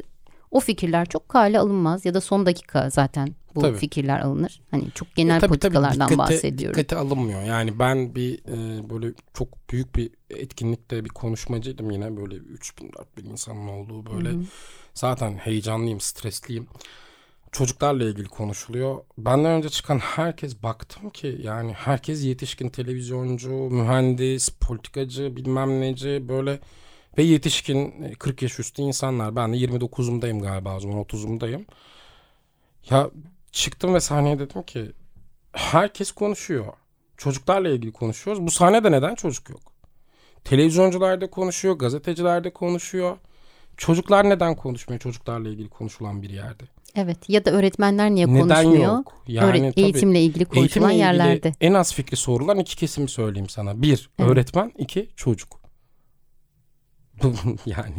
o 0.55 0.61
fikirler 0.61 1.07
çok 1.07 1.29
kale 1.29 1.59
alınmaz 1.59 2.05
ya 2.05 2.15
da 2.15 2.21
son 2.21 2.47
dakika 2.47 2.91
zaten 2.91 3.35
bu 3.55 3.61
Tabii. 3.61 3.77
fikirler 3.79 4.21
alınır. 4.21 4.61
Hani 4.71 4.85
çok 4.95 5.15
genel 5.15 5.37
E, 5.37 5.41
tabii, 5.41 5.41
tabii, 5.41 5.49
politikalardan 5.61 6.09
dikkate- 6.09 6.19
bahsediyorum. 6.19 6.79
Dikkate 6.79 6.97
alınmıyor. 6.97 7.43
Yani 7.43 7.79
ben 7.79 8.15
bir 8.15 8.39
e, 8.39 8.91
böyle 8.91 9.07
çok 9.35 9.71
büyük 9.71 9.97
bir 9.97 10.11
etkinlikte 10.31 11.05
bir 11.05 11.09
konuşmacıydım 11.11 11.91
yine 11.91 12.17
böyle 12.17 12.35
3000 12.35 12.93
4000 12.99 13.31
insanın 13.31 13.69
olduğu 13.69 14.07
böyle 14.07 14.31
zaten 14.95 15.33
heyecanlıyım, 15.37 16.01
stresliyim. 16.01 16.67
Çocuklarla 17.53 18.05
ilgili 18.05 18.29
konuşuluyor. 18.29 18.99
Benden 19.19 19.51
önce 19.53 19.69
çıkan 19.69 19.99
herkes 19.99 20.63
baktım 20.63 21.11
ki 21.11 21.39
yani 21.43 21.73
herkes 21.73 22.25
yetişkin 22.25 22.69
televizyoncu, 22.69 23.51
mühendis, 23.51 24.49
politikacı, 24.49 25.37
bilmem 25.37 25.81
neci 25.81 26.25
böyle 26.29 26.61
ve 27.19 27.23
yetişkin 27.23 28.03
e, 28.03 28.13
40 28.15 28.43
yaş 28.43 28.59
üstü 28.61 28.83
insanlar. 28.83 29.37
Ben 29.37 29.53
de 29.53 29.57
29'umdayım 29.57 30.41
galiba 30.43 30.77
o 30.77 30.81
zaman 30.81 30.99
30'umdayım. 30.99 31.65
Ya 32.91 33.11
çıktım 33.53 33.95
ve 33.95 34.01
sahneye 34.01 34.39
dedim 34.39 34.63
ki 34.63 34.93
herkes 35.53 36.13
konuşuyor. 36.13 36.65
Çocuklarla 37.17 37.69
ilgili 37.69 37.93
konuşuyoruz. 37.93 38.47
Bu 38.47 38.51
sahnede 38.51 38.93
neden 38.93 39.15
çocuk 39.15 39.51
yok? 39.51 39.61
Televizyoncular 40.45 41.21
da 41.21 41.31
konuşuyor, 41.31 41.75
gazeteciler 41.79 42.45
de 42.45 42.51
konuşuyor. 42.53 43.17
Çocuklar 43.77 44.31
neden 44.31 44.57
konuşmuyor 44.57 45.01
çocuklarla 45.01 45.49
ilgili 45.49 45.69
konuşulan 45.69 46.23
bir 46.23 46.31
yerde? 46.31 46.65
Evet 46.97 47.19
ya 47.29 47.45
da 47.45 47.51
öğretmenler 47.51 48.11
niye 48.11 48.27
Neden 48.35 48.49
konuşmuyor? 48.49 48.85
yok? 48.97 49.15
Yani 49.29 49.47
Öğret- 49.51 49.71
tabii 49.75 49.81
eğitimle 49.85 50.23
ilgili 50.23 50.45
konuşulan 50.45 50.63
Eğitimle 50.63 50.87
ilgili 50.87 51.01
yerlerde. 51.01 51.53
en 51.61 51.75
az 51.75 51.95
fikri 51.95 52.17
sorulan 52.17 52.59
iki 52.59 52.77
kesimi 52.77 53.09
söyleyeyim 53.09 53.49
sana. 53.49 53.83
Bir, 53.83 54.11
Evet. 54.19 54.31
öğretmen. 54.31 54.73
iki 54.79 55.09
çocuk. 55.17 55.64
yani 57.67 57.95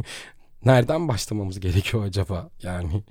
nereden 0.65 1.07
başlamamız 1.07 1.59
gerekiyor 1.59 2.03
acaba? 2.03 2.49
Yani 2.63 3.03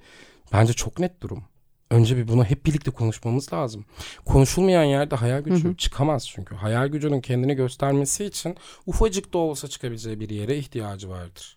bence 0.52 0.72
çok 0.72 0.98
net 0.98 1.20
durum. 1.20 1.44
Önce 1.90 2.16
bir 2.16 2.28
bunu 2.28 2.44
hep 2.44 2.66
birlikte 2.66 2.90
konuşmamız 2.90 3.52
lazım. 3.52 3.84
Konuşulmayan 4.24 4.82
yerde 4.84 5.16
hayal 5.16 5.40
gücü 5.40 5.76
çıkamaz 5.76 6.28
çünkü. 6.28 6.54
Hayal 6.54 6.88
gücünün 6.88 7.20
kendini 7.20 7.54
göstermesi 7.54 8.24
için 8.24 8.56
ufacık 8.86 9.32
da 9.34 9.38
olsa 9.38 9.68
çıkabileceği 9.68 10.20
bir 10.20 10.30
yere 10.30 10.56
ihtiyacı 10.56 11.08
vardır. 11.10 11.56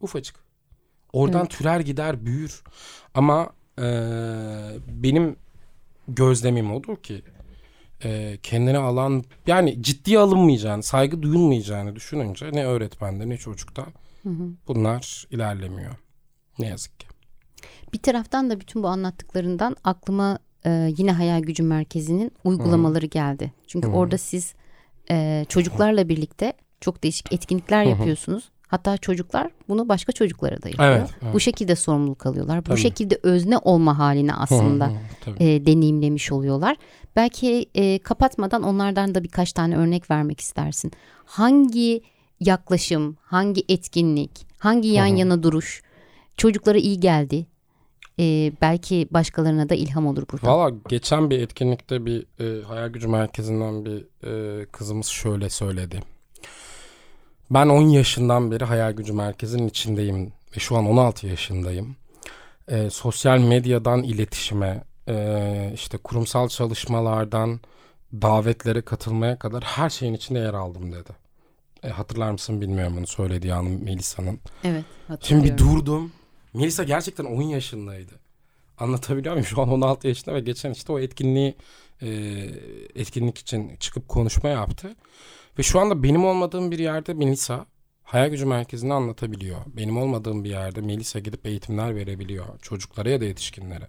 Ufacık. 0.00 0.36
Oradan 1.12 1.40
Evet. 1.40 1.50
türer 1.50 1.80
gider 1.80 2.26
büyür. 2.26 2.62
Ama 3.14 3.50
eee, 3.78 3.84
benim 4.88 5.36
gözlemim 6.08 6.72
odur 6.74 6.96
ki 6.96 7.22
eee, 8.04 8.38
kendine 8.42 8.78
alan 8.78 9.24
yani 9.46 9.82
ciddiye 9.82 10.18
alınmayacağını, 10.18 10.82
saygı 10.82 11.22
duyulmayacağını 11.22 11.96
düşününce 11.96 12.50
ne 12.52 12.66
öğretmende 12.66 13.28
ne 13.28 13.36
çocukta 13.36 13.86
bunlar 14.68 15.26
ilerlemiyor. 15.30 15.94
Ne 16.58 16.66
yazık 16.66 17.00
ki. 17.00 17.06
Bir 17.92 17.98
taraftan 17.98 18.50
da 18.50 18.60
bütün 18.60 18.82
bu 18.82 18.88
anlattıklarından 18.88 19.76
aklıma 19.84 20.38
e, 20.64 20.92
yine 20.98 21.12
hayal 21.12 21.42
gücü 21.42 21.62
merkezinin 21.62 22.32
uygulamaları 22.44 23.06
geldi. 23.06 23.52
Çünkü 23.66 23.88
orada 23.88 24.18
siz 24.18 24.54
e, 25.10 25.44
çocuklarla 25.48 26.08
birlikte 26.08 26.52
çok 26.80 27.02
değişik 27.02 27.32
etkinlikler 27.32 27.84
yapıyorsunuz. 27.84 28.50
Hatta 28.72 28.96
çocuklar 28.96 29.50
bunu 29.68 29.88
başka 29.88 30.12
çocuklara 30.12 30.62
da 30.62 30.68
yapıyor. 30.68 30.88
Evet, 30.88 31.10
evet. 31.22 31.34
Bu 31.34 31.40
şekilde 31.40 31.76
sorumluluk 31.76 32.26
alıyorlar. 32.26 32.58
Bu 32.58 32.68
Tabii. 32.68 32.80
şekilde 32.80 33.18
özne 33.22 33.58
olma 33.58 33.98
halini 33.98 34.34
aslında 34.34 34.86
Hı 35.24 35.30
hı, 35.30 35.44
e, 35.44 35.66
deneyimlemiş 35.66 36.32
oluyorlar. 36.32 36.76
Belki 37.16 37.66
e, 37.74 37.98
kapatmadan 37.98 38.62
onlardan 38.62 39.14
da 39.14 39.24
birkaç 39.24 39.52
tane 39.52 39.76
örnek 39.76 40.10
vermek 40.10 40.40
istersin. 40.40 40.92
Hangi 41.24 42.02
yaklaşım, 42.40 43.16
hangi 43.22 43.64
etkinlik, 43.68 44.46
hangi 44.58 44.88
yan 44.88 45.06
yana 45.06 45.42
duruş 45.42 45.82
çocuklara 46.36 46.78
iyi 46.78 47.00
geldi? 47.00 47.46
E, 48.20 48.52
belki 48.60 49.08
başkalarına 49.10 49.68
da 49.68 49.74
ilham 49.74 50.06
olur 50.06 50.24
burada. 50.32 50.46
Valla 50.46 50.76
geçen 50.88 51.30
bir 51.30 51.38
etkinlikte 51.38 52.06
bir 52.06 52.26
e, 52.40 52.62
hayal 52.62 52.88
gücü 52.88 53.08
merkezinden 53.08 53.84
bir 53.84 54.04
e, 54.24 54.64
kızımız 54.66 55.06
şöyle 55.06 55.50
söyledi. 55.50 56.00
Ben 57.54 57.68
10 57.68 57.82
yaşından 57.88 58.50
beri 58.50 58.64
hayal 58.64 58.92
gücü 58.92 59.12
merkezinin 59.12 59.68
içindeyim 59.68 60.32
ve 60.56 60.60
şu 60.60 60.76
an 60.76 60.86
16 60.86 61.26
yaşındayım. 61.26 61.96
E, 62.68 62.90
sosyal 62.90 63.38
medyadan 63.38 64.02
iletişime, 64.02 64.84
e, 65.08 65.70
işte 65.74 65.98
kurumsal 65.98 66.48
çalışmalardan 66.48 67.60
davetlere 68.12 68.82
katılmaya 68.82 69.38
kadar 69.38 69.62
her 69.62 69.90
şeyin 69.90 70.14
içinde 70.14 70.38
yer 70.38 70.54
aldım 70.54 70.92
dedi. 70.92 71.10
E, 71.82 71.88
hatırlar 71.88 72.30
mısın 72.30 72.60
bilmiyorum 72.60 72.94
bunu 72.96 73.06
söylediği 73.06 73.54
anım 73.54 73.84
Melisa'nın. 73.84 74.40
Evet. 74.64 74.84
Şimdi 75.20 75.44
bir 75.44 75.50
hatırlıyorum. 75.50 75.80
durdum. 75.86 76.12
Melisa 76.54 76.84
gerçekten 76.84 77.24
10 77.24 77.42
yaşındaydı. 77.42 78.12
Anlatabiliyor 78.78 79.34
muyum? 79.34 79.46
Şu 79.46 79.62
an 79.62 79.68
16 79.68 80.08
yaşında 80.08 80.34
ve 80.34 80.40
geçen 80.40 80.70
işte 80.70 80.92
o 80.92 80.98
etkinliği 80.98 81.54
e, 82.02 82.08
etkinlik 82.94 83.38
için 83.38 83.76
çıkıp 83.76 84.08
konuşma 84.08 84.48
yaptı. 84.48 84.94
Ve 85.58 85.62
şu 85.62 85.80
anda 85.80 86.02
benim 86.02 86.24
olmadığım 86.24 86.70
bir 86.70 86.78
yerde 86.78 87.14
Melisa 87.14 87.66
hayal 88.02 88.28
gücü 88.28 88.46
merkezini 88.46 88.94
anlatabiliyor. 88.94 89.58
Benim 89.66 89.96
olmadığım 89.96 90.44
bir 90.44 90.50
yerde 90.50 90.80
Melisa 90.80 91.18
gidip 91.18 91.46
eğitimler 91.46 91.96
verebiliyor. 91.96 92.58
Çocuklara 92.62 93.10
ya 93.10 93.20
da 93.20 93.24
yetişkinlere. 93.24 93.88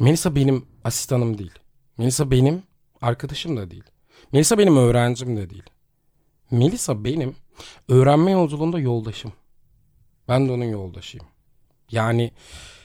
Melisa 0.00 0.36
benim 0.36 0.66
asistanım 0.84 1.38
değil. 1.38 1.58
Melisa 1.98 2.30
benim 2.30 2.62
arkadaşım 3.02 3.56
da 3.56 3.70
değil. 3.70 3.84
Melisa 4.32 4.58
benim 4.58 4.76
öğrencim 4.76 5.36
de 5.36 5.50
değil. 5.50 5.70
Melisa 6.50 7.04
benim 7.04 7.36
öğrenme 7.88 8.30
yolculuğunda 8.30 8.78
yoldaşım. 8.78 9.32
Ben 10.28 10.48
de 10.48 10.52
onun 10.52 10.64
yoldaşıyım. 10.64 11.26
Yani 11.90 12.32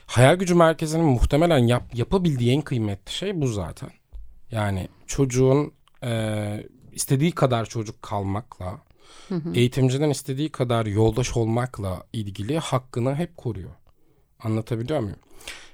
hayal 0.05 0.35
gücü 0.35 0.55
merkezinin 0.55 1.05
muhtemelen 1.05 1.57
yap, 1.57 1.83
yapabildiği 1.93 2.51
en 2.51 2.61
kıymetli 2.61 3.11
şey 3.11 3.41
bu 3.41 3.47
zaten. 3.47 3.89
Yani 4.51 4.87
çocuğun 5.07 5.73
e, 6.03 6.11
istediği 6.91 7.31
kadar 7.31 7.65
çocuk 7.65 8.01
kalmakla, 8.01 8.79
eğitimciden 9.55 10.09
istediği 10.09 10.51
kadar 10.51 10.85
yoldaş 10.85 11.37
olmakla 11.37 12.03
ilgili 12.13 12.59
hakkını 12.59 13.15
hep 13.15 13.37
koruyor. 13.37 13.71
Anlatabiliyor 14.39 14.99
muyum? 14.99 15.19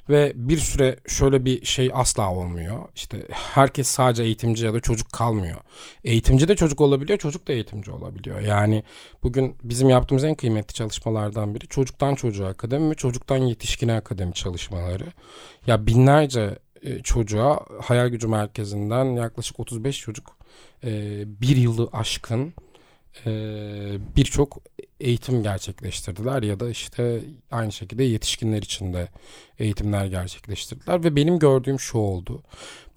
Ve 0.10 0.32
bir 0.36 0.58
süre 0.58 0.96
şöyle 1.08 1.46
bir 1.46 1.66
şey 1.66 1.92
asla 1.94 2.32
olmuyor. 2.34 2.90
İşte 2.96 3.28
herkes 3.32 3.88
sadece 3.88 4.24
eğitimci 4.24 4.66
ya 4.66 4.74
da 4.74 4.80
çocuk 4.80 5.12
kalmıyor. 5.12 5.58
Eğitimci 6.04 6.48
de 6.48 6.56
çocuk 6.56 6.82
olabiliyor, 6.82 7.20
çocuk 7.20 7.48
da 7.48 7.54
eğitimci 7.54 7.92
olabiliyor. 7.92 8.40
Yani 8.40 8.84
bugün 9.24 9.56
bizim 9.64 9.90
yaptığımız 9.90 10.24
en 10.24 10.36
kıymetli 10.36 10.74
çalışmalardan 10.74 11.56
biri 11.56 11.68
çocuktan 11.68 12.16
çocuğa 12.16 12.50
akademi 12.50 12.90
ve 12.90 12.96
çocuktan 12.96 13.38
yetişkine 13.38 13.94
akademi 13.94 14.34
çalışmaları. 14.34 15.06
Ya 15.68 15.88
binlerce 15.88 16.60
e, 16.82 17.00
çocuğa 17.00 17.60
hayal 17.84 18.08
gücü 18.08 18.28
merkezinden 18.28 19.06
yaklaşık 19.06 19.60
35 19.60 20.00
çocuk 20.00 20.37
e, 20.84 21.24
bir 21.42 21.58
yılı 21.58 21.90
aşkın 21.94 22.54
e, 23.26 23.32
birçok 24.16 24.58
eğitim 25.00 25.44
gerçekleştirdiler 25.44 26.44
ya 26.44 26.60
da 26.60 26.70
işte 26.70 27.22
aynı 27.52 27.72
şekilde 27.72 28.04
yetişkinler 28.04 28.62
için 28.62 28.94
de 28.94 29.10
eğitimler 29.60 30.06
gerçekleştirdiler 30.06 31.04
ve 31.04 31.16
benim 31.16 31.40
gördüğüm 31.40 31.80
şu 31.80 31.98
oldu. 31.98 32.44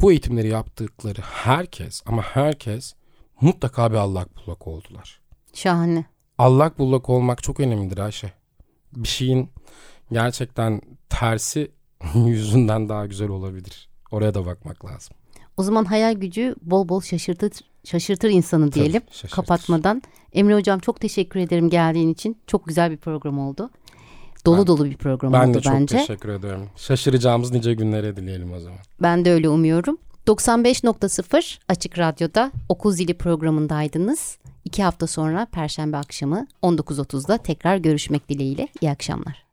Bu 0.01 0.11
eğitimleri 0.11 0.49
yaptıkları 0.49 1.21
herkes 1.21 2.03
ama 2.07 2.23
herkes 2.23 2.95
mutlaka 3.41 3.91
bir 3.93 3.97
allak 3.97 4.29
bullak 4.37 4.67
oldular. 4.67 5.21
Şahane. 5.55 6.05
Allak 6.39 6.79
bullak 6.79 7.09
olmak 7.09 7.43
çok 7.43 7.61
önemlidir 7.61 7.99
Ayşe. 7.99 8.33
Bir 8.97 9.09
şeyin 9.09 9.51
gerçekten 10.13 10.81
tersi 11.09 11.71
yüzünden 12.15 12.89
daha 12.89 13.07
güzel 13.07 13.29
olabilir. 13.29 13.89
Oraya 14.11 14.35
da 14.35 14.47
bakmak 14.47 14.85
lazım. 14.85 15.17
O 15.61 15.63
zaman 15.63 15.85
hayal 15.85 16.13
gücü 16.15 16.55
bol 16.63 16.89
bol 16.89 17.01
şaşırtır, 17.01 17.53
şaşırtır 17.85 18.31
insanı 18.31 18.73
diyelim 18.73 19.03
şaşırtır. 19.11 19.31
kapatmadan. 19.37 20.03
Emre 20.33 20.55
Hocam 20.55 20.79
çok 20.79 21.01
teşekkür 21.01 21.41
ederim 21.41 21.71
geldiğin 21.71 22.09
için. 22.13 22.37
Çok 22.47 22.67
güzel 22.67 22.91
bir 22.91 22.97
program 22.97 23.39
oldu. 23.39 23.71
Dolu 24.47 24.59
Ben- 24.59 24.67
dolu 24.67 24.85
bir 24.85 24.97
program 24.97 25.33
Ben 25.33 25.49
oldu 25.49 25.55
de 25.59 25.61
çok 25.61 25.73
bence. 25.75 25.97
teşekkür 25.99 26.29
ederim. 26.29 26.61
Şaşıracağımız 26.77 27.51
nice 27.53 27.75
günlere 27.75 28.17
dileyelim 28.17 28.53
o 28.53 28.61
zaman. 28.61 28.79
Ben 29.03 29.25
de 29.25 29.33
öyle 29.33 29.49
umuyorum. 29.49 29.99
95.0 30.27 31.59
Açık 31.69 31.99
Radyo'da 31.99 32.53
Okul 32.69 32.93
Zili 32.93 33.15
programındaydınız. 33.15 34.39
İki 34.65 34.83
hafta 34.83 35.07
sonra 35.07 35.47
Perşembe 35.53 35.97
akşamı 35.97 36.47
19.30'da 36.63 37.37
tekrar 37.39 37.77
görüşmek 37.77 38.29
dileğiyle. 38.29 38.69
İyi 38.81 38.91
akşamlar. 38.91 39.50